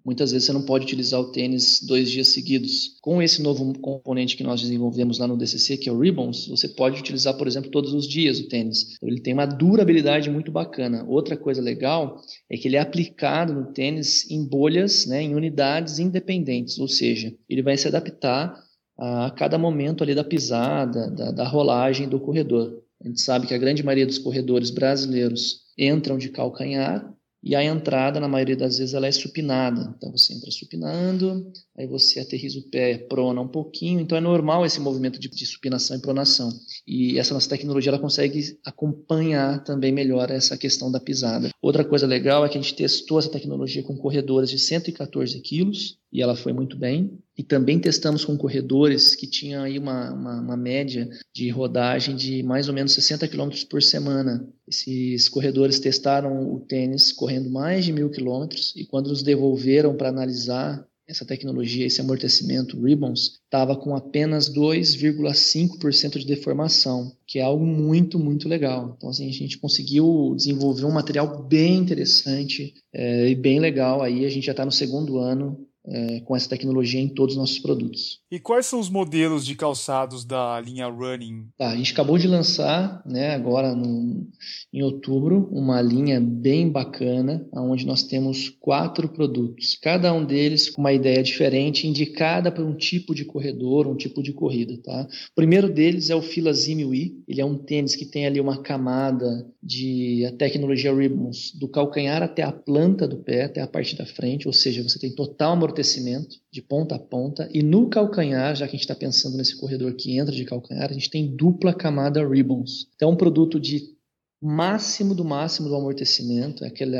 Muitas 0.05 0.31
vezes 0.31 0.47
você 0.47 0.53
não 0.53 0.61
pode 0.63 0.85
utilizar 0.85 1.19
o 1.19 1.31
tênis 1.31 1.81
dois 1.83 2.09
dias 2.09 2.29
seguidos. 2.29 2.97
Com 3.01 3.21
esse 3.21 3.41
novo 3.41 3.77
componente 3.79 4.37
que 4.37 4.43
nós 4.43 4.61
desenvolvemos 4.61 5.19
lá 5.19 5.27
no 5.27 5.37
DCC, 5.37 5.77
que 5.77 5.89
é 5.89 5.91
o 5.91 5.99
Ribbons, 5.99 6.47
você 6.47 6.67
pode 6.67 6.99
utilizar, 6.99 7.37
por 7.37 7.47
exemplo, 7.47 7.69
todos 7.69 7.93
os 7.93 8.07
dias 8.07 8.39
o 8.39 8.47
tênis. 8.47 8.97
Ele 9.01 9.19
tem 9.19 9.33
uma 9.33 9.45
durabilidade 9.45 10.29
muito 10.29 10.51
bacana. 10.51 11.05
Outra 11.07 11.35
coisa 11.35 11.61
legal 11.61 12.21
é 12.49 12.57
que 12.57 12.67
ele 12.67 12.77
é 12.77 12.79
aplicado 12.79 13.53
no 13.53 13.73
tênis 13.73 14.29
em 14.31 14.43
bolhas, 14.43 15.05
né, 15.05 15.21
em 15.21 15.35
unidades 15.35 15.99
independentes, 15.99 16.79
ou 16.79 16.87
seja, 16.87 17.33
ele 17.49 17.61
vai 17.61 17.77
se 17.77 17.87
adaptar 17.87 18.53
a 18.97 19.31
cada 19.31 19.57
momento 19.57 20.03
ali 20.03 20.13
da 20.13 20.23
pisada, 20.23 21.09
da, 21.11 21.31
da 21.31 21.47
rolagem 21.47 22.07
do 22.07 22.19
corredor. 22.19 22.83
A 23.01 23.07
gente 23.07 23.21
sabe 23.21 23.47
que 23.47 23.53
a 23.53 23.57
grande 23.57 23.81
maioria 23.81 24.05
dos 24.05 24.17
corredores 24.17 24.69
brasileiros 24.71 25.61
entram 25.77 26.17
de 26.17 26.29
calcanhar 26.29 27.09
e 27.41 27.55
a 27.55 27.63
entrada, 27.63 28.19
na 28.19 28.27
maioria 28.27 28.55
das 28.55 28.77
vezes, 28.77 28.93
ela 28.93 29.07
é 29.07 29.11
supinada. 29.11 29.93
Então 29.97 30.11
você 30.11 30.33
entra 30.33 30.51
supinando, 30.51 31.51
aí 31.77 31.87
você 31.87 32.19
aterriza 32.19 32.59
o 32.59 32.63
pé, 32.63 32.97
prona 32.97 33.39
um 33.39 33.47
pouquinho. 33.47 34.01
Então 34.01 34.17
é 34.17 34.21
normal 34.21 34.65
esse 34.65 34.79
movimento 34.79 35.19
de, 35.19 35.29
de 35.29 35.45
supinação 35.45 35.95
e 35.95 36.01
pronação. 36.01 36.51
E 36.85 37.17
essa 37.17 37.33
nossa 37.33 37.49
tecnologia 37.49 37.91
ela 37.91 37.99
consegue 37.99 38.57
acompanhar 38.65 39.63
também 39.63 39.91
melhor 39.91 40.29
essa 40.29 40.57
questão 40.57 40.91
da 40.91 40.99
pisada. 40.99 41.49
Outra 41.61 41.85
coisa 41.85 42.05
legal 42.05 42.45
é 42.45 42.49
que 42.49 42.57
a 42.57 42.61
gente 42.61 42.75
testou 42.75 43.19
essa 43.19 43.31
tecnologia 43.31 43.83
com 43.83 43.95
corredores 43.95 44.49
de 44.49 44.59
114 44.59 45.39
quilos 45.39 45.97
e 46.11 46.21
ela 46.21 46.35
foi 46.35 46.53
muito 46.53 46.77
bem. 46.77 47.17
E 47.37 47.43
também 47.43 47.79
testamos 47.79 48.25
com 48.25 48.37
corredores 48.37 49.15
que 49.15 49.25
tinham 49.25 49.63
aí 49.63 49.79
uma, 49.79 50.11
uma, 50.11 50.41
uma 50.41 50.57
média 50.57 51.09
de 51.33 51.49
rodagem 51.49 52.15
de 52.15 52.43
mais 52.43 52.67
ou 52.67 52.73
menos 52.73 52.93
60 52.93 53.27
km 53.27 53.49
por 53.69 53.81
semana. 53.81 54.47
Esses 54.67 55.29
corredores 55.29 55.79
testaram 55.79 56.53
o 56.53 56.59
tênis 56.59 57.11
correndo 57.11 57.49
mais 57.49 57.85
de 57.85 57.93
mil 57.93 58.09
quilômetros 58.09 58.73
e 58.75 58.85
quando 58.85 59.09
nos 59.09 59.23
devolveram 59.23 59.95
para 59.95 60.09
analisar 60.09 60.85
essa 61.09 61.25
tecnologia, 61.25 61.87
esse 61.87 61.99
amortecimento 61.99 62.79
Ribbons, 62.79 63.39
estava 63.43 63.75
com 63.75 63.95
apenas 63.95 64.47
2,5% 64.47 66.19
de 66.19 66.25
deformação, 66.25 67.11
que 67.25 67.39
é 67.39 67.41
algo 67.41 67.65
muito, 67.65 68.19
muito 68.19 68.47
legal. 68.47 68.93
Então, 68.95 69.09
assim, 69.09 69.27
a 69.27 69.33
gente 69.33 69.57
conseguiu 69.57 70.35
desenvolver 70.35 70.85
um 70.85 70.91
material 70.91 71.43
bem 71.43 71.77
interessante 71.77 72.75
é, 72.93 73.27
e 73.27 73.33
bem 73.33 73.59
legal. 73.59 74.03
Aí 74.03 74.23
a 74.23 74.29
gente 74.29 74.45
já 74.45 74.51
está 74.51 74.63
no 74.63 74.71
segundo 74.71 75.17
ano 75.17 75.67
é, 75.85 76.19
com 76.21 76.35
essa 76.35 76.49
tecnologia 76.49 76.99
em 76.99 77.07
todos 77.07 77.35
os 77.35 77.39
nossos 77.39 77.59
produtos. 77.59 78.19
E 78.31 78.39
quais 78.39 78.65
são 78.65 78.79
os 78.79 78.89
modelos 78.89 79.45
de 79.45 79.55
calçados 79.55 80.23
da 80.23 80.59
linha 80.61 80.87
Running? 80.87 81.47
Tá, 81.57 81.69
a 81.69 81.75
gente 81.75 81.93
acabou 81.93 82.17
de 82.17 82.27
lançar, 82.27 83.01
né, 83.05 83.33
agora 83.33 83.73
no, 83.75 84.27
em 84.71 84.83
outubro, 84.83 85.49
uma 85.51 85.81
linha 85.81 86.19
bem 86.21 86.69
bacana, 86.69 87.47
onde 87.53 87.85
nós 87.85 88.03
temos 88.03 88.49
quatro 88.59 89.09
produtos, 89.09 89.77
cada 89.81 90.13
um 90.13 90.23
deles 90.23 90.69
com 90.69 90.81
uma 90.81 90.93
ideia 90.93 91.23
diferente, 91.23 91.87
indicada 91.87 92.51
para 92.51 92.63
um 92.63 92.75
tipo 92.75 93.15
de 93.15 93.25
corredor, 93.25 93.87
um 93.87 93.95
tipo 93.95 94.21
de 94.21 94.33
corrida. 94.33 94.77
Tá? 94.83 95.07
O 95.31 95.35
primeiro 95.35 95.69
deles 95.69 96.09
é 96.09 96.15
o 96.15 96.21
Fila 96.21 96.53
Zimui, 96.53 97.23
ele 97.27 97.41
é 97.41 97.45
um 97.45 97.57
tênis 97.57 97.95
que 97.95 98.05
tem 98.05 98.25
ali 98.25 98.39
uma 98.39 98.61
camada 98.61 99.47
de 99.61 100.25
a 100.25 100.31
tecnologia 100.31 100.93
Ribbons, 100.93 101.51
do 101.59 101.67
calcanhar 101.67 102.23
até 102.23 102.43
a 102.43 102.51
planta 102.51 103.07
do 103.07 103.17
pé, 103.17 103.43
até 103.43 103.61
a 103.61 103.67
parte 103.67 103.95
da 103.95 104.05
frente, 104.05 104.47
ou 104.47 104.53
seja, 104.53 104.83
você 104.83 104.99
tem 104.99 105.13
total 105.13 105.55
amortecimento 105.69 106.37
de 106.51 106.61
ponta 106.61 106.95
a 106.95 106.99
ponta, 106.99 107.49
e 107.53 107.61
no 107.61 107.89
calcanhar, 107.89 108.55
já 108.55 108.65
que 108.67 108.71
a 108.71 108.77
gente 108.77 108.81
está 108.81 108.95
pensando 108.95 109.37
nesse 109.37 109.55
corredor 109.55 109.93
que 109.93 110.17
entra 110.17 110.33
de 110.33 110.43
calcanhar, 110.43 110.89
a 110.89 110.93
gente 110.93 111.09
tem 111.09 111.35
dupla 111.35 111.73
camada 111.73 112.27
Ribbons. 112.27 112.87
Então, 112.95 113.09
é 113.09 113.11
um 113.13 113.17
produto 113.17 113.59
de 113.59 113.95
máximo 114.41 115.13
do 115.13 115.23
máximo 115.23 115.69
do 115.69 115.75
amortecimento, 115.75 116.63
é 116.63 116.67
aquele 116.67 116.97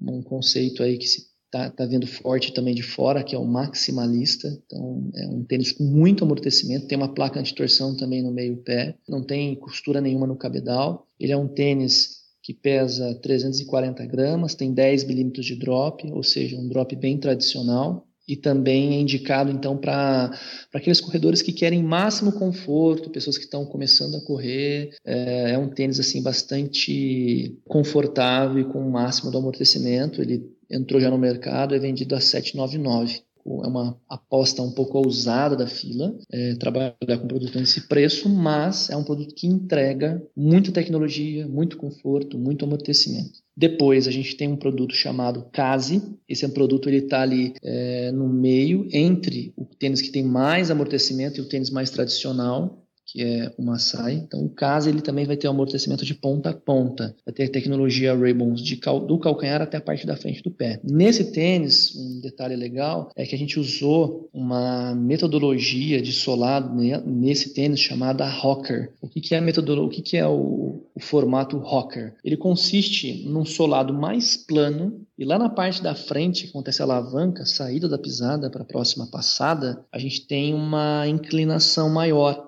um 0.00 0.22
conceito 0.22 0.82
aí 0.82 0.98
que 0.98 1.06
se 1.06 1.26
tá, 1.50 1.70
tá 1.70 1.86
vendo 1.86 2.06
forte 2.06 2.52
também 2.52 2.74
de 2.74 2.82
fora, 2.82 3.24
que 3.24 3.34
é 3.34 3.38
o 3.38 3.46
maximalista. 3.46 4.48
Então, 4.66 5.10
é 5.14 5.26
um 5.26 5.42
tênis 5.44 5.72
com 5.72 5.84
muito 5.84 6.24
amortecimento, 6.24 6.86
tem 6.86 6.98
uma 6.98 7.14
placa 7.14 7.40
anti-torção 7.40 7.96
também 7.96 8.22
no 8.22 8.30
meio 8.30 8.58
pé, 8.58 8.96
não 9.08 9.22
tem 9.22 9.54
costura 9.54 10.00
nenhuma 10.00 10.26
no 10.26 10.36
cabedal. 10.36 11.06
Ele 11.18 11.32
é 11.32 11.36
um 11.36 11.48
tênis 11.48 12.25
que 12.46 12.54
pesa 12.54 13.12
340 13.22 14.06
gramas, 14.06 14.54
tem 14.54 14.72
10 14.72 15.02
milímetros 15.02 15.44
de 15.44 15.56
drop, 15.56 16.08
ou 16.12 16.22
seja, 16.22 16.56
um 16.56 16.68
drop 16.68 16.94
bem 16.94 17.18
tradicional 17.18 18.06
e 18.28 18.36
também 18.36 18.94
é 18.94 19.00
indicado 19.00 19.50
então 19.50 19.76
para 19.76 20.30
aqueles 20.72 21.00
corredores 21.00 21.42
que 21.42 21.52
querem 21.52 21.82
máximo 21.82 22.30
conforto, 22.30 23.10
pessoas 23.10 23.36
que 23.36 23.44
estão 23.44 23.66
começando 23.66 24.14
a 24.14 24.24
correr. 24.24 24.90
É, 25.04 25.54
é, 25.54 25.58
um 25.58 25.68
tênis 25.68 25.98
assim 25.98 26.22
bastante 26.22 27.58
confortável 27.66 28.60
e 28.60 28.72
com 28.72 28.78
o 28.78 28.92
máximo 28.92 29.32
do 29.32 29.38
amortecimento. 29.38 30.22
Ele 30.22 30.48
entrou 30.70 31.00
já 31.00 31.10
no 31.10 31.18
mercado, 31.18 31.74
é 31.74 31.80
vendido 31.80 32.14
a 32.14 32.20
799 32.20 33.25
é 33.64 33.66
uma 33.66 33.96
aposta 34.08 34.62
um 34.62 34.72
pouco 34.72 34.98
ousada 34.98 35.56
da 35.56 35.66
fila, 35.66 36.16
é, 36.30 36.54
trabalhar 36.54 36.94
com 37.20 37.28
produto 37.28 37.58
nesse 37.58 37.88
preço, 37.88 38.28
mas 38.28 38.90
é 38.90 38.96
um 38.96 39.04
produto 39.04 39.34
que 39.34 39.46
entrega 39.46 40.22
muita 40.36 40.72
tecnologia, 40.72 41.46
muito 41.46 41.76
conforto, 41.76 42.38
muito 42.38 42.64
amortecimento. 42.64 43.40
Depois 43.56 44.06
a 44.06 44.10
gente 44.10 44.36
tem 44.36 44.48
um 44.48 44.56
produto 44.56 44.94
chamado 44.94 45.46
Case. 45.50 46.02
Esse 46.28 46.44
é 46.44 46.48
um 46.48 46.50
produto 46.50 46.88
ele 46.88 46.98
está 46.98 47.22
ali 47.22 47.54
é, 47.62 48.12
no 48.12 48.28
meio 48.28 48.86
entre 48.92 49.54
o 49.56 49.64
tênis 49.64 50.02
que 50.02 50.10
tem 50.10 50.22
mais 50.22 50.70
amortecimento 50.70 51.38
e 51.38 51.42
o 51.42 51.48
tênis 51.48 51.70
mais 51.70 51.88
tradicional 51.88 52.85
que 53.16 53.22
é 53.22 53.50
o 53.56 53.62
Masai. 53.62 54.12
Então, 54.12 54.44
o 54.44 54.50
CASA 54.50 54.90
ele 54.90 55.00
também 55.00 55.24
vai 55.24 55.38
ter 55.38 55.48
um 55.48 55.52
amortecimento 55.52 56.04
de 56.04 56.14
ponta 56.14 56.50
a 56.50 56.52
ponta. 56.52 57.16
Vai 57.24 57.32
ter 57.32 57.48
tecnologia 57.48 58.14
Raybons 58.14 58.60
de 58.60 58.76
cal 58.76 59.00
do 59.00 59.18
calcanhar 59.18 59.62
até 59.62 59.78
a 59.78 59.80
parte 59.80 60.06
da 60.06 60.18
frente 60.18 60.42
do 60.42 60.50
pé. 60.50 60.78
Nesse 60.84 61.32
tênis, 61.32 61.96
um 61.96 62.20
detalhe 62.20 62.54
legal 62.54 63.10
é 63.16 63.24
que 63.24 63.34
a 63.34 63.38
gente 63.38 63.58
usou 63.58 64.28
uma 64.34 64.94
metodologia 64.94 66.02
de 66.02 66.12
solado 66.12 66.70
nesse 67.06 67.54
tênis 67.54 67.80
chamada 67.80 68.28
Rocker. 68.28 68.92
O 69.00 69.08
que, 69.08 69.22
que 69.22 69.34
é 69.34 69.38
a 69.38 69.40
metodologia? 69.40 69.86
O 69.86 69.90
que, 69.90 70.02
que 70.02 70.16
é 70.18 70.26
o, 70.26 70.84
o 70.94 71.00
formato 71.00 71.56
Rocker? 71.56 72.12
Ele 72.22 72.36
consiste 72.36 73.26
num 73.26 73.46
solado 73.46 73.94
mais 73.94 74.36
plano 74.36 75.06
e 75.18 75.24
lá 75.24 75.38
na 75.38 75.48
parte 75.48 75.82
da 75.82 75.94
frente, 75.94 76.44
que 76.44 76.50
acontece 76.50 76.82
a 76.82 76.84
alavanca, 76.84 77.46
saída 77.46 77.88
da 77.88 77.96
pisada 77.96 78.50
para 78.50 78.60
a 78.60 78.66
próxima 78.66 79.06
passada, 79.06 79.82
a 79.90 79.98
gente 79.98 80.26
tem 80.26 80.52
uma 80.52 81.08
inclinação 81.08 81.88
maior 81.88 82.46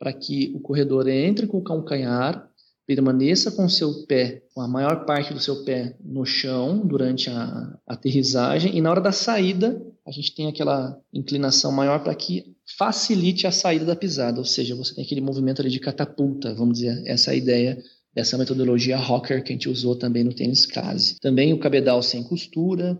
para 0.00 0.14
que 0.14 0.50
o 0.54 0.60
corredor 0.60 1.06
entre 1.06 1.46
com 1.46 1.58
o 1.58 1.62
calcanhar, 1.62 2.48
permaneça 2.86 3.52
com 3.52 3.68
seu 3.68 4.06
pé, 4.06 4.42
com 4.54 4.62
a 4.62 4.66
maior 4.66 5.04
parte 5.04 5.32
do 5.32 5.38
seu 5.38 5.62
pé 5.62 5.94
no 6.02 6.24
chão 6.24 6.84
durante 6.84 7.28
a 7.30 7.78
aterrissagem 7.86 8.76
e 8.76 8.80
na 8.80 8.90
hora 8.90 9.00
da 9.00 9.12
saída 9.12 9.80
a 10.04 10.10
gente 10.10 10.34
tem 10.34 10.48
aquela 10.48 10.98
inclinação 11.12 11.70
maior 11.70 12.02
para 12.02 12.14
que 12.14 12.56
facilite 12.76 13.46
a 13.46 13.52
saída 13.52 13.84
da 13.84 13.94
pisada, 13.94 14.38
ou 14.38 14.44
seja, 14.44 14.74
você 14.74 14.94
tem 14.94 15.04
aquele 15.04 15.20
movimento 15.20 15.60
ali 15.60 15.70
de 15.70 15.78
catapulta, 15.78 16.54
vamos 16.54 16.78
dizer, 16.78 17.02
essa 17.06 17.30
é 17.30 17.34
a 17.34 17.36
ideia 17.36 17.78
dessa 18.12 18.36
metodologia 18.36 18.96
rocker 18.96 19.42
que 19.44 19.52
a 19.52 19.54
gente 19.54 19.68
usou 19.68 19.94
também 19.94 20.24
no 20.24 20.32
tênis 20.32 20.66
case. 20.66 21.16
Também 21.20 21.52
o 21.52 21.60
cabedal 21.60 22.02
sem 22.02 22.24
costura, 22.24 22.98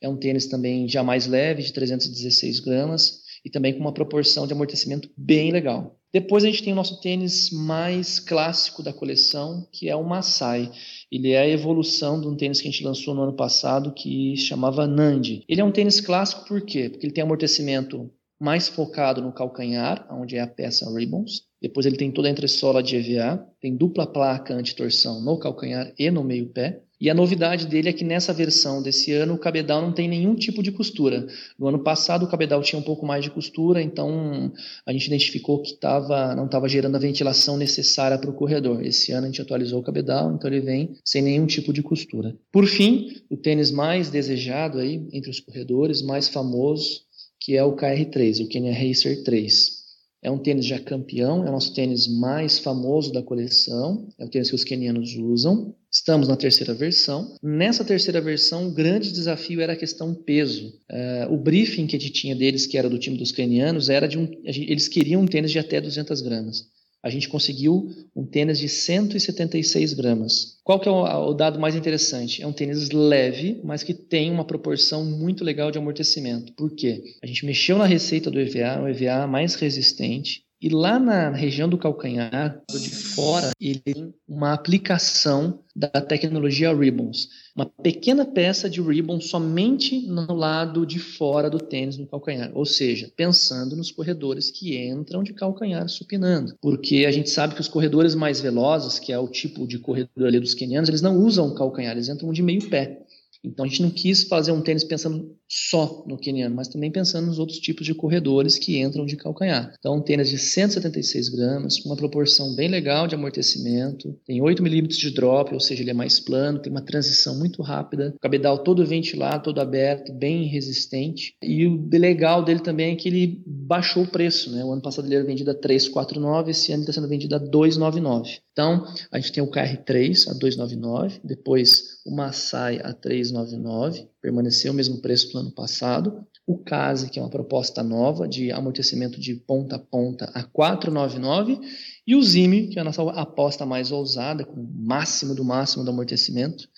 é 0.00 0.08
um 0.08 0.16
tênis 0.16 0.46
também 0.46 0.88
já 0.88 1.04
mais 1.04 1.26
leve, 1.26 1.62
de 1.62 1.72
316 1.72 2.58
gramas, 2.60 3.20
e 3.48 3.50
também 3.50 3.72
com 3.72 3.80
uma 3.80 3.92
proporção 3.92 4.46
de 4.46 4.52
amortecimento 4.52 5.10
bem 5.16 5.50
legal. 5.50 5.98
Depois 6.12 6.44
a 6.44 6.46
gente 6.46 6.62
tem 6.62 6.72
o 6.72 6.76
nosso 6.76 7.00
tênis 7.00 7.50
mais 7.50 8.20
clássico 8.20 8.82
da 8.82 8.92
coleção, 8.92 9.66
que 9.72 9.88
é 9.88 9.96
o 9.96 10.04
Masai. 10.04 10.70
Ele 11.10 11.32
é 11.32 11.40
a 11.40 11.48
evolução 11.48 12.20
de 12.20 12.28
um 12.28 12.36
tênis 12.36 12.60
que 12.60 12.68
a 12.68 12.70
gente 12.70 12.84
lançou 12.84 13.14
no 13.14 13.22
ano 13.22 13.32
passado, 13.32 13.92
que 13.92 14.36
chamava 14.36 14.86
Nandi. 14.86 15.44
Ele 15.48 15.60
é 15.60 15.64
um 15.64 15.72
tênis 15.72 16.00
clássico 16.00 16.46
por 16.46 16.60
quê? 16.60 16.90
Porque 16.90 17.06
ele 17.06 17.12
tem 17.12 17.24
amortecimento 17.24 18.10
mais 18.38 18.68
focado 18.68 19.20
no 19.20 19.32
calcanhar, 19.32 20.06
onde 20.10 20.36
é 20.36 20.40
a 20.40 20.46
peça 20.46 20.90
Ribbons. 20.94 21.42
Depois 21.60 21.86
ele 21.86 21.96
tem 21.96 22.10
toda 22.10 22.28
a 22.28 22.30
entressola 22.30 22.82
de 22.82 22.96
EVA, 22.96 23.44
tem 23.60 23.76
dupla 23.76 24.06
placa 24.06 24.54
anti-torção 24.54 25.20
no 25.22 25.38
calcanhar 25.38 25.92
e 25.98 26.10
no 26.10 26.22
meio 26.22 26.50
pé. 26.50 26.82
E 27.00 27.08
a 27.08 27.14
novidade 27.14 27.66
dele 27.66 27.88
é 27.88 27.92
que 27.92 28.04
nessa 28.04 28.32
versão 28.32 28.82
desse 28.82 29.12
ano 29.12 29.34
o 29.34 29.38
cabedal 29.38 29.80
não 29.80 29.92
tem 29.92 30.08
nenhum 30.08 30.34
tipo 30.34 30.62
de 30.62 30.72
costura. 30.72 31.26
No 31.58 31.68
ano 31.68 31.78
passado 31.78 32.24
o 32.24 32.28
cabedal 32.28 32.60
tinha 32.60 32.78
um 32.78 32.82
pouco 32.82 33.06
mais 33.06 33.22
de 33.22 33.30
costura, 33.30 33.80
então 33.80 34.52
a 34.84 34.92
gente 34.92 35.06
identificou 35.06 35.62
que 35.62 35.74
tava, 35.74 36.34
não 36.34 36.46
estava 36.46 36.68
gerando 36.68 36.96
a 36.96 37.00
ventilação 37.00 37.56
necessária 37.56 38.18
para 38.18 38.30
o 38.30 38.34
corredor. 38.34 38.84
Esse 38.84 39.12
ano 39.12 39.26
a 39.26 39.30
gente 39.30 39.40
atualizou 39.40 39.80
o 39.80 39.84
cabedal, 39.84 40.34
então 40.34 40.50
ele 40.50 40.60
vem 40.60 40.96
sem 41.04 41.22
nenhum 41.22 41.46
tipo 41.46 41.72
de 41.72 41.82
costura. 41.82 42.36
Por 42.50 42.66
fim, 42.66 43.14
o 43.30 43.36
tênis 43.36 43.70
mais 43.70 44.10
desejado 44.10 44.78
aí 44.78 45.06
entre 45.12 45.30
os 45.30 45.38
corredores, 45.38 46.02
mais 46.02 46.26
famoso, 46.26 47.02
que 47.40 47.56
é 47.56 47.62
o 47.62 47.76
KR3, 47.76 48.44
o 48.44 48.48
Kenya 48.48 48.72
Racer 48.72 49.22
3. 49.22 49.78
É 50.20 50.30
um 50.30 50.38
tênis 50.38 50.66
já 50.66 50.80
campeão, 50.80 51.46
é 51.46 51.48
o 51.48 51.52
nosso 51.52 51.72
tênis 51.72 52.08
mais 52.08 52.58
famoso 52.58 53.12
da 53.12 53.22
coleção, 53.22 54.08
é 54.18 54.24
o 54.24 54.28
tênis 54.28 54.48
que 54.48 54.56
os 54.56 54.64
kenianos 54.64 55.14
usam. 55.14 55.74
Estamos 55.90 56.28
na 56.28 56.36
terceira 56.36 56.74
versão. 56.74 57.34
Nessa 57.42 57.84
terceira 57.84 58.20
versão, 58.20 58.68
o 58.68 58.72
grande 58.72 59.10
desafio 59.10 59.60
era 59.60 59.72
a 59.72 59.76
questão 59.76 60.14
peso. 60.14 60.68
Uh, 60.90 61.32
o 61.32 61.36
briefing 61.36 61.86
que 61.86 61.96
a 61.96 61.98
gente 61.98 62.12
tinha 62.12 62.36
deles, 62.36 62.66
que 62.66 62.76
era 62.76 62.90
do 62.90 62.98
time 62.98 63.16
dos 63.16 63.32
kenianos, 63.32 63.88
era 63.88 64.06
de 64.06 64.18
um. 64.18 64.28
Eles 64.44 64.88
queriam 64.88 65.22
um 65.22 65.26
tênis 65.26 65.50
de 65.50 65.58
até 65.58 65.80
200 65.80 66.20
gramas 66.20 66.66
a 67.02 67.10
gente 67.10 67.28
conseguiu 67.28 67.90
um 68.14 68.26
tênis 68.26 68.58
de 68.58 68.68
176 68.68 69.94
gramas. 69.94 70.58
Qual 70.64 70.80
que 70.80 70.88
é 70.88 70.92
o, 70.92 71.28
o, 71.28 71.32
dado 71.32 71.58
mais 71.58 71.74
interessante? 71.74 72.42
É 72.42 72.46
um 72.46 72.52
tênis 72.52 72.90
leve, 72.90 73.60
mas 73.64 73.82
que 73.82 73.94
tem 73.94 74.30
uma 74.30 74.44
proporção 74.44 75.04
muito 75.04 75.44
legal 75.44 75.70
de 75.70 75.78
amortecimento. 75.78 76.52
Por 76.54 76.74
quê? 76.74 77.02
A 77.22 77.26
gente 77.26 77.46
mexeu 77.46 77.78
na 77.78 77.86
receita 77.86 78.30
do 78.30 78.40
EVA, 78.40 78.80
um 78.80 78.88
EVA 78.88 79.26
mais 79.26 79.54
resistente, 79.54 80.42
e 80.60 80.68
lá 80.68 80.98
na 80.98 81.30
região 81.30 81.68
do 81.68 81.78
calcanhar, 81.78 82.60
de 82.70 82.90
fora, 82.90 83.50
ele 83.60 83.78
tem 83.78 84.14
uma 84.26 84.52
aplicação 84.52 85.60
da 85.74 85.88
tecnologia 85.88 86.74
Ribbons. 86.74 87.28
Uma 87.54 87.66
pequena 87.66 88.24
peça 88.24 88.68
de 88.68 88.80
ribbon 88.80 89.20
somente 89.20 90.06
no 90.06 90.32
lado 90.32 90.84
de 90.84 90.98
fora 90.98 91.48
do 91.48 91.58
tênis 91.58 91.96
no 91.96 92.06
calcanhar. 92.06 92.50
Ou 92.54 92.64
seja, 92.64 93.10
pensando 93.16 93.76
nos 93.76 93.90
corredores 93.90 94.50
que 94.50 94.76
entram 94.76 95.22
de 95.22 95.32
calcanhar 95.32 95.88
supinando. 95.88 96.54
Porque 96.60 97.04
a 97.06 97.10
gente 97.10 97.30
sabe 97.30 97.54
que 97.54 97.60
os 97.60 97.68
corredores 97.68 98.14
mais 98.14 98.40
velozes, 98.40 98.98
que 98.98 99.12
é 99.12 99.18
o 99.18 99.28
tipo 99.28 99.66
de 99.66 99.78
corredor 99.78 100.26
ali 100.26 100.40
dos 100.40 100.54
kenianos, 100.54 100.88
eles 100.88 101.02
não 101.02 101.16
usam 101.18 101.54
calcanhar, 101.54 101.92
eles 101.92 102.08
entram 102.08 102.32
de 102.32 102.42
meio 102.42 102.68
pé. 102.68 103.00
Então 103.44 103.64
a 103.64 103.68
gente 103.68 103.82
não 103.82 103.90
quis 103.90 104.24
fazer 104.24 104.52
um 104.52 104.60
tênis 104.60 104.84
pensando 104.84 105.36
só 105.48 106.04
no 106.06 106.18
keniano, 106.18 106.54
mas 106.54 106.68
também 106.68 106.90
pensando 106.90 107.26
nos 107.26 107.38
outros 107.38 107.58
tipos 107.58 107.86
de 107.86 107.94
corredores 107.94 108.58
que 108.58 108.78
entram 108.78 109.06
de 109.06 109.16
calcanhar. 109.16 109.72
Então 109.78 109.96
um 109.96 110.02
tênis 110.02 110.28
de 110.28 110.38
176 110.38 111.28
gramas, 111.30 111.84
uma 111.84 111.96
proporção 111.96 112.54
bem 112.54 112.68
legal 112.68 113.06
de 113.06 113.14
amortecimento, 113.14 114.14
tem 114.26 114.42
8 114.42 114.62
milímetros 114.62 114.98
de 114.98 115.10
drop, 115.10 115.52
ou 115.54 115.60
seja, 115.60 115.82
ele 115.82 115.90
é 115.90 115.94
mais 115.94 116.20
plano, 116.20 116.58
tem 116.58 116.70
uma 116.70 116.82
transição 116.82 117.38
muito 117.38 117.62
rápida, 117.62 118.12
o 118.16 118.20
cabedal 118.20 118.58
todo 118.58 118.86
ventilado, 118.86 119.44
todo 119.44 119.60
aberto, 119.60 120.12
bem 120.12 120.44
resistente. 120.44 121.34
E 121.42 121.66
o 121.66 121.88
legal 121.92 122.44
dele 122.44 122.60
também 122.60 122.92
é 122.92 122.96
que 122.96 123.08
ele 123.08 123.42
baixou 123.46 124.02
o 124.02 124.08
preço, 124.08 124.50
né? 124.50 124.64
O 124.64 124.72
ano 124.72 124.82
passado 124.82 125.06
ele 125.06 125.14
era 125.14 125.24
vendido 125.24 125.50
a 125.50 125.54
349, 125.54 126.50
esse 126.50 126.72
ano 126.72 126.82
está 126.82 126.92
sendo 126.92 127.08
vendido 127.08 127.34
a 127.34 127.38
299. 127.38 128.38
Então 128.58 128.84
a 129.12 129.20
gente 129.20 129.30
tem 129.30 129.40
o 129.40 129.48
KR3 129.48 130.28
a 130.28 130.34
299, 130.34 131.20
depois 131.22 132.00
o 132.04 132.12
Massai 132.12 132.80
a 132.82 132.92
399, 132.92 134.08
permaneceu 134.20 134.72
o 134.72 134.74
mesmo 134.74 135.00
preço 135.00 135.30
do 135.30 135.38
ano 135.38 135.52
passado. 135.52 136.26
O 136.44 136.58
CASE, 136.58 137.08
que 137.08 137.20
é 137.20 137.22
uma 137.22 137.30
proposta 137.30 137.84
nova 137.84 138.26
de 138.26 138.50
amortecimento 138.50 139.20
de 139.20 139.36
ponta 139.36 139.76
a 139.76 139.78
ponta, 139.78 140.24
a 140.34 140.42
499. 140.42 141.60
E 142.04 142.16
o 142.16 142.22
ZIMI, 142.22 142.70
que 142.70 142.80
é 142.80 142.82
a 142.82 142.84
nossa 142.84 143.00
aposta 143.12 143.64
mais 143.64 143.92
ousada, 143.92 144.44
com 144.44 144.60
o 144.60 144.68
máximo 144.68 145.36
do 145.36 145.44
máximo 145.44 145.84
do 145.84 145.92
amortecimento, 145.92 146.68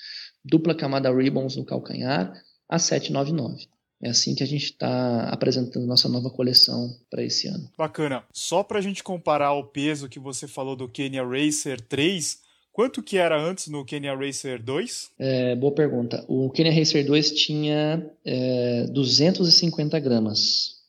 dupla 0.44 0.74
camada 0.74 1.10
ribbons 1.10 1.56
no 1.56 1.64
calcanhar, 1.64 2.30
a 2.68 2.78
799. 2.78 3.79
É 4.02 4.10
assim 4.10 4.34
que 4.34 4.42
a 4.42 4.46
gente 4.46 4.64
está 4.64 5.24
apresentando 5.24 5.86
nossa 5.86 6.08
nova 6.08 6.30
coleção 6.30 6.96
para 7.10 7.22
esse 7.22 7.48
ano. 7.48 7.70
Bacana. 7.76 8.24
Só 8.32 8.62
para 8.62 8.78
a 8.78 8.82
gente 8.82 9.02
comparar 9.02 9.52
o 9.52 9.64
peso 9.64 10.08
que 10.08 10.18
você 10.18 10.48
falou 10.48 10.74
do 10.74 10.88
Kenya 10.88 11.22
Racer 11.22 11.80
3, 11.80 12.38
Quanto 12.72 13.02
que 13.02 13.18
era 13.18 13.38
antes 13.38 13.66
no 13.66 13.84
Kenya 13.84 14.14
Racer 14.14 14.62
2? 14.62 15.10
É, 15.18 15.56
boa 15.56 15.74
pergunta. 15.74 16.24
O 16.28 16.48
Kenya 16.50 16.72
Racer 16.72 17.04
2 17.04 17.32
tinha 17.32 18.08
é, 18.24 18.86
250 18.90 19.98
gramas. 19.98 20.79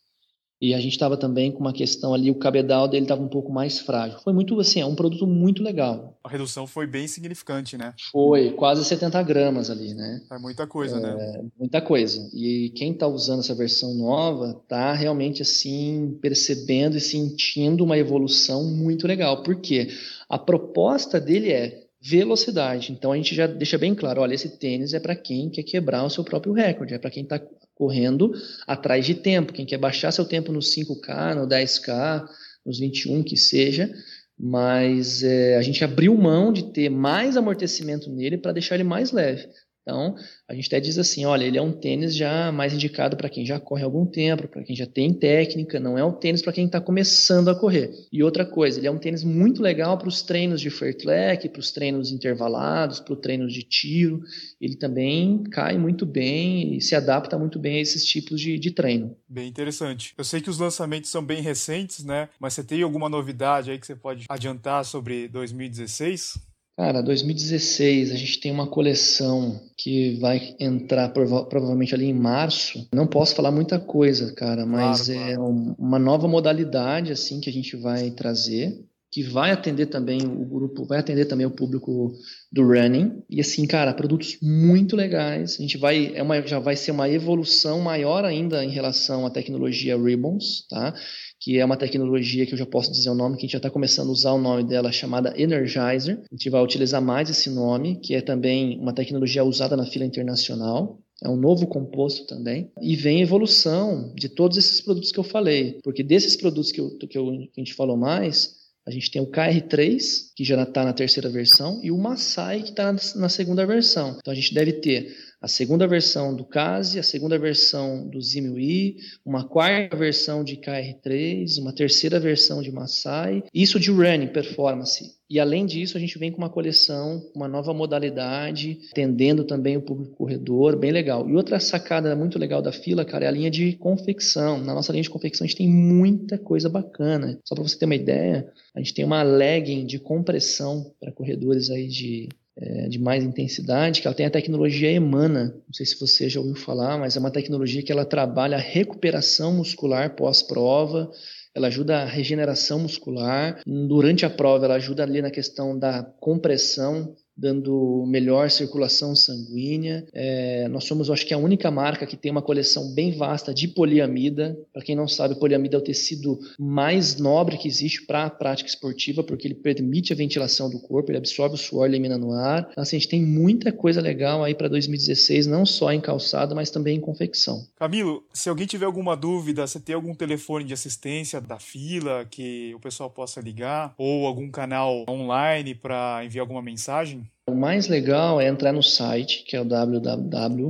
E 0.62 0.76
a 0.76 0.80
gente 0.80 0.92
estava 0.92 1.18
também 1.18 1.52
com 1.52 1.60
uma 1.60 1.74
questão 1.74 2.14
ali, 2.14 2.30
o 2.30 2.36
cabedal 2.36 2.88
dele 2.88 3.06
estava 3.06 3.24
um 3.24 3.28
pouco 3.28 3.52
mais 3.52 3.80
frágil. 3.80 4.20
Foi 4.20 4.32
muito, 4.32 4.60
assim, 4.60 4.80
é 4.80 4.86
um 4.86 4.94
produto 4.94 5.26
muito 5.26 5.64
legal. 5.64 6.16
A 6.24 6.30
redução 6.30 6.68
foi 6.68 6.86
bem 6.86 7.08
significante, 7.08 7.76
né? 7.76 7.96
Foi, 8.12 8.52
quase 8.52 8.86
70 8.86 9.24
gramas 9.24 9.72
ali, 9.72 9.96
né? 9.96 10.22
É 10.32 10.38
muita 10.38 10.68
coisa, 10.68 11.00
né? 11.00 11.10
é, 11.10 11.16
né? 11.16 11.50
Muita 11.58 11.82
coisa. 11.82 12.30
E 12.32 12.72
quem 12.76 12.92
está 12.92 13.08
usando 13.08 13.40
essa 13.40 13.56
versão 13.56 13.96
nova 13.96 14.60
está 14.62 14.94
realmente, 14.94 15.42
assim, 15.42 16.16
percebendo 16.22 16.96
e 16.96 17.02
sentindo 17.02 17.84
uma 17.84 17.98
evolução 17.98 18.64
muito 18.64 19.08
legal. 19.08 19.42
Por 19.42 19.56
quê? 19.56 19.88
A 20.30 20.38
proposta 20.38 21.20
dele 21.20 21.52
é 21.52 21.91
velocidade. 22.02 22.92
Então 22.92 23.12
a 23.12 23.16
gente 23.16 23.36
já 23.36 23.46
deixa 23.46 23.78
bem 23.78 23.94
claro, 23.94 24.22
olha, 24.22 24.34
esse 24.34 24.58
tênis 24.58 24.94
é 24.94 25.00
para 25.00 25.16
quem 25.16 25.50
quer 25.50 25.64
quebrar 25.64 26.04
o 26.04 26.10
seu 26.10 26.24
próprio 26.24 26.54
recorde, 26.54 26.96
é 26.96 26.98
para 26.98 27.12
quem 27.12 27.24
está 27.24 27.40
correndo 27.76 28.34
atrás 28.66 29.06
de 29.06 29.16
tempo, 29.16 29.54
quem 29.54 29.66
quer 29.66 29.78
baixar 29.78 30.12
seu 30.12 30.26
tempo 30.26 30.52
no 30.52 30.60
5K, 30.60 31.36
no 31.36 31.48
10K, 31.48 32.26
nos 32.66 32.80
21 32.80 33.24
que 33.24 33.38
seja, 33.38 33.92
mas 34.38 35.22
é, 35.22 35.58
a 35.58 35.62
gente 35.62 35.84
abriu 35.84 36.16
mão 36.16 36.52
de 36.52 36.72
ter 36.72 36.90
mais 36.90 37.38
amortecimento 37.38 38.10
nele 38.10 38.38
para 38.38 38.52
deixar 38.52 38.76
ele 38.76 38.84
mais 38.84 39.12
leve. 39.12 39.48
Então, 39.82 40.16
a 40.48 40.54
gente 40.54 40.68
até 40.68 40.80
diz 40.80 41.00
assim, 41.00 41.26
olha, 41.26 41.44
ele 41.44 41.58
é 41.58 41.62
um 41.62 41.72
tênis 41.72 42.16
já 42.16 42.52
mais 42.52 42.72
indicado 42.72 43.18
para 43.18 43.30
quem 43.30 43.44
já 43.44 43.60
corre 43.60 43.82
há 43.82 43.86
algum 43.86 44.06
tempo, 44.06 44.48
para 44.48 44.64
quem 44.64 44.76
já 44.76 44.86
tem 44.86 45.12
técnica, 45.12 45.80
não 45.80 45.98
é 45.98 46.06
um 46.06 46.12
tênis 46.12 46.42
para 46.42 46.54
quem 46.54 46.68
está 46.68 46.80
começando 46.80 47.50
a 47.50 47.56
correr. 47.56 47.92
E 48.12 48.22
outra 48.22 48.46
coisa, 48.46 48.80
ele 48.80 48.86
é 48.86 48.92
um 48.92 49.00
tênis 49.00 49.24
muito 49.24 49.62
legal 49.62 49.98
para 49.98 50.08
os 50.08 50.22
treinos 50.22 50.62
de 50.62 50.70
fairtrack, 50.70 51.50
para 51.50 51.60
os 51.60 51.72
treinos 51.72 52.12
intervalados, 52.12 53.00
para 53.00 53.14
os 53.14 53.20
treinos 53.20 53.52
de 53.52 53.64
tiro. 53.64 54.22
Ele 54.60 54.76
também 54.76 55.44
cai 55.46 55.80
muito 55.80 56.06
bem 56.06 56.78
e 56.78 56.82
se 56.82 56.94
adapta 56.94 57.38
muito 57.40 57.58
bem 57.58 57.78
a 57.78 57.82
esses 57.82 58.06
tipos 58.06 58.40
de, 58.40 58.60
de 58.60 58.70
treino. 58.72 59.18
Bem 59.28 59.48
interessante. 59.48 60.14
Eu 60.16 60.24
sei 60.24 60.42
que 60.42 60.50
os 60.50 60.60
lançamentos 60.60 61.10
são 61.10 61.26
bem 61.26 61.42
recentes, 61.42 62.04
né? 62.04 62.30
Mas 62.40 62.54
você 62.54 62.64
tem 62.64 62.84
alguma 62.84 63.10
novidade 63.10 63.72
aí 63.72 63.80
que 63.80 63.88
você 63.88 63.96
pode 63.96 64.26
adiantar 64.30 64.86
sobre 64.86 65.28
2016? 65.28 66.51
Cara, 66.82 67.04
2016 67.04 68.12
a 68.12 68.16
gente 68.16 68.40
tem 68.40 68.52
uma 68.52 68.66
coleção 68.66 69.62
que 69.78 70.16
vai 70.16 70.56
entrar 70.60 71.10
prova 71.10 71.46
provavelmente 71.46 71.94
ali 71.94 72.06
em 72.06 72.14
março. 72.14 72.88
Não 72.92 73.06
posso 73.06 73.36
falar 73.36 73.52
muita 73.52 73.80
coisa, 73.80 74.34
cara, 74.34 74.66
mas 74.66 75.06
claro, 75.06 75.22
é 75.22 75.36
claro. 75.36 75.76
uma 75.78 76.00
nova 76.00 76.28
modalidade 76.28 77.12
assim 77.12 77.40
que 77.40 77.52
a 77.52 77.54
gente 77.54 77.78
vai 77.78 78.10
trazer, 78.10 78.84
que 79.12 79.22
vai 79.22 79.52
atender 79.52 79.86
também 79.86 80.24
o 80.24 80.44
grupo, 80.44 80.84
vai 80.84 80.98
atender 80.98 81.26
também 81.26 81.46
o 81.46 81.52
público 81.52 82.14
do 82.52 82.64
running. 82.64 83.24
E 83.30 83.40
assim, 83.40 83.66
cara, 83.66 83.94
produtos 83.94 84.38
muito 84.42 84.96
legais. 84.96 85.58
A 85.58 85.62
gente 85.62 85.78
vai 85.78 86.12
é 86.14 86.22
uma 86.22 86.42
já 86.46 86.60
vai 86.60 86.76
ser 86.76 86.92
uma 86.92 87.10
evolução 87.10 87.80
maior 87.80 88.26
ainda 88.26 88.64
em 88.64 88.70
relação 88.70 89.26
à 89.26 89.30
tecnologia 89.30 89.98
Ribbons, 89.98 90.66
tá? 90.70 90.94
que 91.42 91.58
é 91.58 91.66
uma 91.66 91.76
tecnologia 91.76 92.46
que 92.46 92.54
eu 92.54 92.58
já 92.58 92.68
posso 92.68 92.92
dizer 92.92 93.10
o 93.10 93.16
nome, 93.16 93.36
que 93.36 93.42
a 93.42 93.46
gente 93.48 93.54
já 93.54 93.58
está 93.58 93.70
começando 93.70 94.10
a 94.10 94.12
usar 94.12 94.32
o 94.32 94.38
nome 94.38 94.64
dela, 94.64 94.92
chamada 94.92 95.34
Energizer. 95.36 96.20
A 96.32 96.36
gente 96.36 96.50
vai 96.52 96.64
utilizar 96.64 97.02
mais 97.02 97.32
esse 97.32 97.50
nome, 97.50 98.00
que 98.00 98.14
é 98.14 98.22
também 98.22 98.78
uma 98.80 98.94
tecnologia 98.94 99.44
usada 99.44 99.76
na 99.76 99.86
fila 99.86 100.06
internacional. 100.06 101.00
É 101.24 101.28
um 101.28 101.36
novo 101.36 101.66
composto 101.66 102.28
também. 102.28 102.72
E 102.80 102.96
vem 102.96 103.22
evolução 103.22 104.14
de 104.16 104.30
todos 104.30 104.56
esses 104.56 104.82
produtos 104.82 105.12
que 105.12 105.20
eu 105.20 105.24
falei. 105.24 105.80
Porque 105.84 106.04
desses 106.04 106.36
produtos 106.36 106.72
que, 106.72 106.80
eu, 106.80 106.96
que, 106.98 107.18
eu, 107.18 107.26
que 107.26 107.52
a 107.58 107.60
gente 107.60 107.74
falou 107.74 107.98
mais, 107.98 108.61
a 108.86 108.92
gente 108.92 109.12
tem 109.12 109.22
o 109.22 109.28
KR3, 109.28 110.32
que 110.36 110.44
já 110.44 110.62
está 110.62 110.84
na 110.84 110.94
terceira 110.94 111.30
versão, 111.30 111.80
e 111.84 111.92
o 111.92 111.98
Masai, 111.98 112.64
que 112.64 112.70
está 112.72 112.94
na 113.16 113.30
segunda 113.30 113.66
versão. 113.66 114.18
Então 114.20 114.32
a 114.32 114.36
gente 114.36 114.54
deve 114.54 114.74
ter 114.74 115.16
a 115.42 115.48
segunda 115.48 115.88
versão 115.88 116.36
do 116.36 116.46
CASE, 116.46 117.00
a 117.00 117.04
segunda 117.04 117.38
versão 117.40 118.08
do 118.08 118.22
ZimWi, 118.22 118.98
uma 119.26 119.44
quarta 119.44 119.98
versão 119.98 120.44
de 120.44 120.56
KR3, 120.56 121.60
uma 121.60 121.74
terceira 121.74 122.20
versão 122.20 122.62
de 122.62 122.72
Masai, 122.72 123.44
isso 123.52 123.80
de 123.80 123.90
running 123.90 124.28
performance. 124.28 125.20
E 125.28 125.40
além 125.40 125.66
disso, 125.66 125.98
a 125.98 126.00
gente 126.00 126.20
vem 126.20 126.30
com 126.30 126.38
uma 126.38 126.50
coleção, 126.50 127.24
uma 127.34 127.48
nova 127.48 127.74
modalidade, 127.74 128.80
atendendo 128.92 129.46
também 129.46 129.78
o 129.78 129.82
público 129.82 130.14
corredor, 130.14 130.78
bem 130.78 130.92
legal. 130.92 131.28
E 131.28 131.34
outra 131.36 131.60
sacada 131.60 132.16
muito 132.16 132.38
legal 132.38 132.62
da 132.62 132.72
fila, 132.72 133.06
cara, 133.06 133.26
é 133.26 133.28
a 133.30 133.32
linha 133.32 133.50
de 133.50 133.78
confecção. 133.78 134.60
Na 134.60 134.76
nossa 134.76 134.92
linha 134.92 135.04
de 135.04 135.10
confecção 135.10 135.46
a 135.46 135.48
gente 135.48 135.58
tem 135.58 135.70
muita 135.70 136.38
coisa 136.38 136.70
bacana. 136.70 137.40
Só 137.46 137.56
para 137.56 137.64
você 137.64 137.80
ter 137.80 137.86
uma 137.86 137.96
ideia, 137.96 138.52
a 138.76 138.80
gente 138.80 138.94
tem 138.94 139.06
uma 139.06 139.24
legging 139.24 139.86
de 139.86 139.98
compressão 139.98 140.94
para 141.00 141.14
corredores 141.14 141.72
aí 141.72 141.88
de 141.88 142.30
é, 142.58 142.88
de 142.90 143.00
mais 143.00 143.24
intensidade, 143.24 144.02
que 144.02 144.08
ela 144.08 144.16
tem 144.16 144.26
a 144.26 144.32
tecnologia 144.32 144.92
Emana. 144.92 145.56
Não 145.66 145.74
sei 145.74 145.86
se 145.86 146.00
você 146.00 146.30
já 146.30 146.40
ouviu 146.40 146.56
falar, 146.56 146.98
mas 146.98 147.16
é 147.16 147.20
uma 147.20 147.32
tecnologia 147.32 147.82
que 147.82 147.92
ela 147.92 148.06
trabalha 148.06 148.58
a 148.58 148.62
recuperação 148.62 149.54
muscular 149.54 150.16
pós-prova, 150.16 151.10
ela 151.54 151.68
ajuda 151.68 151.98
a 152.00 152.06
regeneração 152.06 152.80
muscular. 152.80 153.62
Durante 153.66 154.26
a 154.26 154.30
prova, 154.30 154.66
ela 154.66 154.76
ajuda 154.76 155.04
ali 155.04 155.22
na 155.22 155.32
questão 155.32 155.78
da 155.78 156.04
compressão 156.04 157.16
dando 157.42 158.06
melhor 158.08 158.52
circulação 158.52 159.16
sanguínea. 159.16 160.06
É, 160.14 160.68
nós 160.68 160.84
somos, 160.84 161.10
acho 161.10 161.26
que, 161.26 161.34
a 161.34 161.38
única 161.38 161.72
marca 161.72 162.06
que 162.06 162.16
tem 162.16 162.32
uma 162.32 162.42
coleção 162.42 162.94
bem 162.94 163.18
vasta 163.18 163.52
de 163.52 163.68
poliamida. 163.68 164.58
Para 164.72 164.84
quem 164.84 164.96
não 164.96 165.08
sabe, 165.08 165.40
poliamida 165.40 165.76
é 165.76 165.80
o 165.80 165.84
tecido 165.84 166.40
mais 166.60 167.18
nobre 167.18 167.58
que 167.58 167.68
existe 167.68 168.06
para 168.06 168.26
a 168.26 168.30
prática 168.30 168.70
esportiva, 168.70 169.24
porque 169.24 169.48
ele 169.48 169.56
permite 169.56 170.14
a 170.14 170.16
ventilação 170.16 170.70
do 170.70 170.80
corpo, 170.80 171.10
ele 171.10 171.18
absorve 171.18 171.56
o 171.56 171.58
suor, 171.58 171.88
elimina 171.88 172.18
no 172.18 172.32
ar. 172.34 172.68
Então, 172.72 172.84
assim, 172.84 172.98
a 172.98 173.00
gente 173.00 173.10
tem 173.10 173.24
muita 173.24 173.72
coisa 173.72 174.00
legal 174.00 174.44
aí 174.44 174.54
para 174.54 174.68
2016, 174.68 175.48
não 175.48 175.66
só 175.66 175.92
em 175.92 176.00
calçado, 176.00 176.56
mas 176.56 176.70
também 176.70 176.98
em 176.98 177.02
confecção. 177.02 177.66
Camilo, 177.76 178.24
se 178.32 178.50
alguém 178.50 178.68
tiver 178.68 178.86
alguma 178.86 179.18
dúvida, 179.18 179.66
você 179.66 179.80
tem 179.80 179.96
algum 179.96 180.14
telefone 180.14 180.64
de 180.64 180.74
assistência 180.74 181.42
da 181.42 181.58
fila 181.58 182.26
que 182.30 182.74
o 182.76 182.80
pessoal 182.80 183.10
possa 183.10 183.42
ligar 183.42 183.96
ou 183.98 184.28
algum 184.28 184.52
canal 184.52 185.06
online 185.10 185.74
para 185.74 186.24
enviar 186.24 186.44
alguma 186.44 186.62
mensagem? 186.62 187.31
O 187.48 187.56
mais 187.56 187.88
legal 187.88 188.40
é 188.40 188.48
entrar 188.48 188.72
no 188.72 188.84
site, 188.84 189.44
que 189.44 189.56
é 189.56 189.62
o 189.62 189.66
www.fila.com.br. 189.66 190.66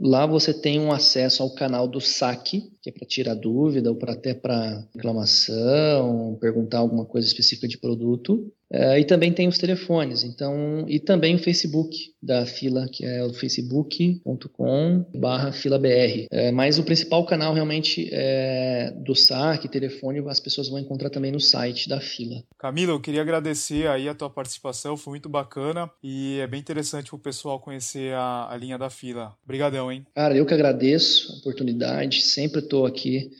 Lá 0.00 0.26
você 0.26 0.52
tem 0.52 0.80
um 0.80 0.92
acesso 0.92 1.42
ao 1.42 1.54
canal 1.54 1.88
do 1.88 2.00
saque, 2.00 2.73
que 2.84 2.90
é 2.90 2.92
para 2.92 3.06
tirar 3.06 3.34
dúvida 3.34 3.88
ou 3.88 3.96
para 3.96 4.12
até 4.12 4.34
para 4.34 4.86
reclamação, 4.94 6.36
perguntar 6.38 6.80
alguma 6.80 7.06
coisa 7.06 7.26
específica 7.26 7.66
de 7.66 7.78
produto. 7.78 8.52
É, 8.70 8.98
e 8.98 9.04
também 9.04 9.32
tem 9.32 9.46
os 9.46 9.56
telefones, 9.56 10.24
então 10.24 10.84
e 10.88 10.98
também 10.98 11.36
o 11.36 11.38
Facebook 11.38 11.96
da 12.20 12.44
fila, 12.44 12.88
que 12.90 13.04
é 13.04 13.24
o 13.24 13.32
facebook.com/filabr. 13.32 16.26
É, 16.30 16.50
mas 16.50 16.78
o 16.78 16.82
principal 16.82 17.24
canal 17.24 17.54
realmente 17.54 18.08
é 18.10 18.92
do 19.04 19.14
saque, 19.14 19.68
telefone, 19.68 20.18
as 20.28 20.40
pessoas 20.40 20.68
vão 20.68 20.80
encontrar 20.80 21.10
também 21.10 21.30
no 21.30 21.38
site 21.38 21.88
da 21.88 22.00
fila. 22.00 22.42
Camila, 22.58 22.90
eu 22.92 23.00
queria 23.00 23.22
agradecer 23.22 23.86
aí 23.86 24.08
a 24.08 24.14
tua 24.14 24.28
participação, 24.28 24.96
foi 24.96 25.12
muito 25.12 25.28
bacana 25.28 25.88
e 26.02 26.40
é 26.40 26.46
bem 26.46 26.58
interessante 26.58 27.14
o 27.14 27.18
pessoal 27.18 27.60
conhecer 27.60 28.12
a, 28.14 28.48
a 28.50 28.56
linha 28.56 28.76
da 28.76 28.90
fila. 28.90 29.36
Obrigadão, 29.44 29.92
hein? 29.92 30.04
Cara, 30.14 30.36
eu 30.36 30.44
que 30.44 30.54
agradeço 30.54 31.32
a 31.32 31.36
oportunidade, 31.36 32.22
sempre 32.22 32.58
estou 32.58 32.73
aqui 32.84 33.30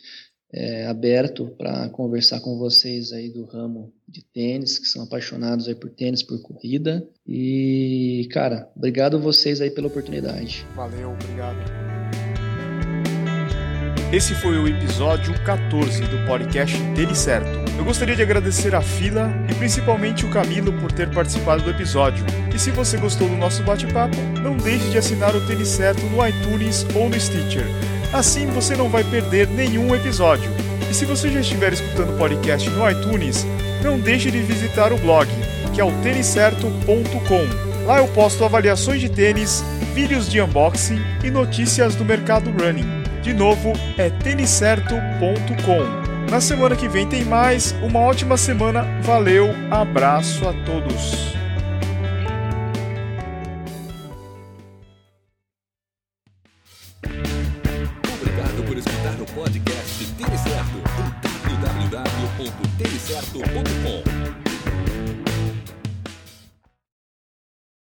é, 0.54 0.86
aberto 0.86 1.46
para 1.58 1.88
conversar 1.88 2.38
com 2.40 2.56
vocês 2.56 3.12
aí 3.12 3.28
do 3.28 3.44
ramo 3.44 3.92
de 4.08 4.22
tênis, 4.22 4.78
que 4.78 4.86
são 4.86 5.02
apaixonados 5.02 5.66
aí 5.66 5.74
por 5.74 5.90
tênis, 5.90 6.22
por 6.22 6.40
corrida. 6.40 7.04
E, 7.26 8.28
cara, 8.30 8.70
obrigado 8.76 9.18
vocês 9.18 9.60
aí 9.60 9.70
pela 9.70 9.88
oportunidade. 9.88 10.64
Valeu, 10.76 11.10
obrigado. 11.10 11.58
Esse 14.12 14.32
foi 14.32 14.56
o 14.56 14.68
episódio 14.68 15.34
14 15.44 16.02
do 16.02 16.24
podcast 16.24 16.76
Tênis 16.94 17.18
Certo. 17.18 17.64
Eu 17.76 17.84
gostaria 17.84 18.14
de 18.14 18.22
agradecer 18.22 18.72
a 18.72 18.80
Fila 18.80 19.28
e 19.50 19.54
principalmente 19.56 20.24
o 20.24 20.30
Camilo 20.30 20.72
por 20.80 20.92
ter 20.92 21.12
participado 21.12 21.64
do 21.64 21.70
episódio. 21.70 22.24
E 22.54 22.58
se 22.60 22.70
você 22.70 22.96
gostou 22.96 23.28
do 23.28 23.36
nosso 23.36 23.64
bate-papo, 23.64 24.16
não 24.40 24.56
deixe 24.56 24.88
de 24.88 24.98
assinar 24.98 25.34
o 25.34 25.44
Tênis 25.48 25.66
Certo 25.66 26.00
no 26.06 26.24
iTunes 26.24 26.86
ou 26.94 27.08
no 27.08 27.18
Stitcher 27.18 27.66
Assim 28.14 28.46
você 28.46 28.76
não 28.76 28.88
vai 28.88 29.02
perder 29.02 29.48
nenhum 29.48 29.92
episódio. 29.92 30.48
E 30.88 30.94
se 30.94 31.04
você 31.04 31.28
já 31.28 31.40
estiver 31.40 31.72
escutando 31.72 32.14
o 32.14 32.16
podcast 32.16 32.70
no 32.70 32.88
iTunes, 32.88 33.44
não 33.82 33.98
deixe 33.98 34.30
de 34.30 34.40
visitar 34.40 34.92
o 34.92 34.98
blog, 34.98 35.28
que 35.74 35.80
é 35.80 35.84
o 35.84 35.90
têniscerto.com. 36.00 37.84
Lá 37.84 37.98
eu 37.98 38.06
posto 38.06 38.44
avaliações 38.44 39.00
de 39.00 39.08
tênis, 39.08 39.64
vídeos 39.92 40.30
de 40.30 40.40
unboxing 40.40 41.02
e 41.24 41.30
notícias 41.30 41.96
do 41.96 42.04
mercado 42.04 42.52
running. 42.52 43.02
De 43.20 43.34
novo, 43.34 43.72
é 43.98 44.08
têniscerto.com. 44.10 46.30
Na 46.30 46.40
semana 46.40 46.76
que 46.76 46.86
vem 46.86 47.08
tem 47.08 47.24
mais. 47.24 47.74
Uma 47.82 47.98
ótima 47.98 48.36
semana. 48.36 48.86
Valeu, 49.02 49.50
abraço 49.72 50.48
a 50.48 50.52
todos. 50.64 51.33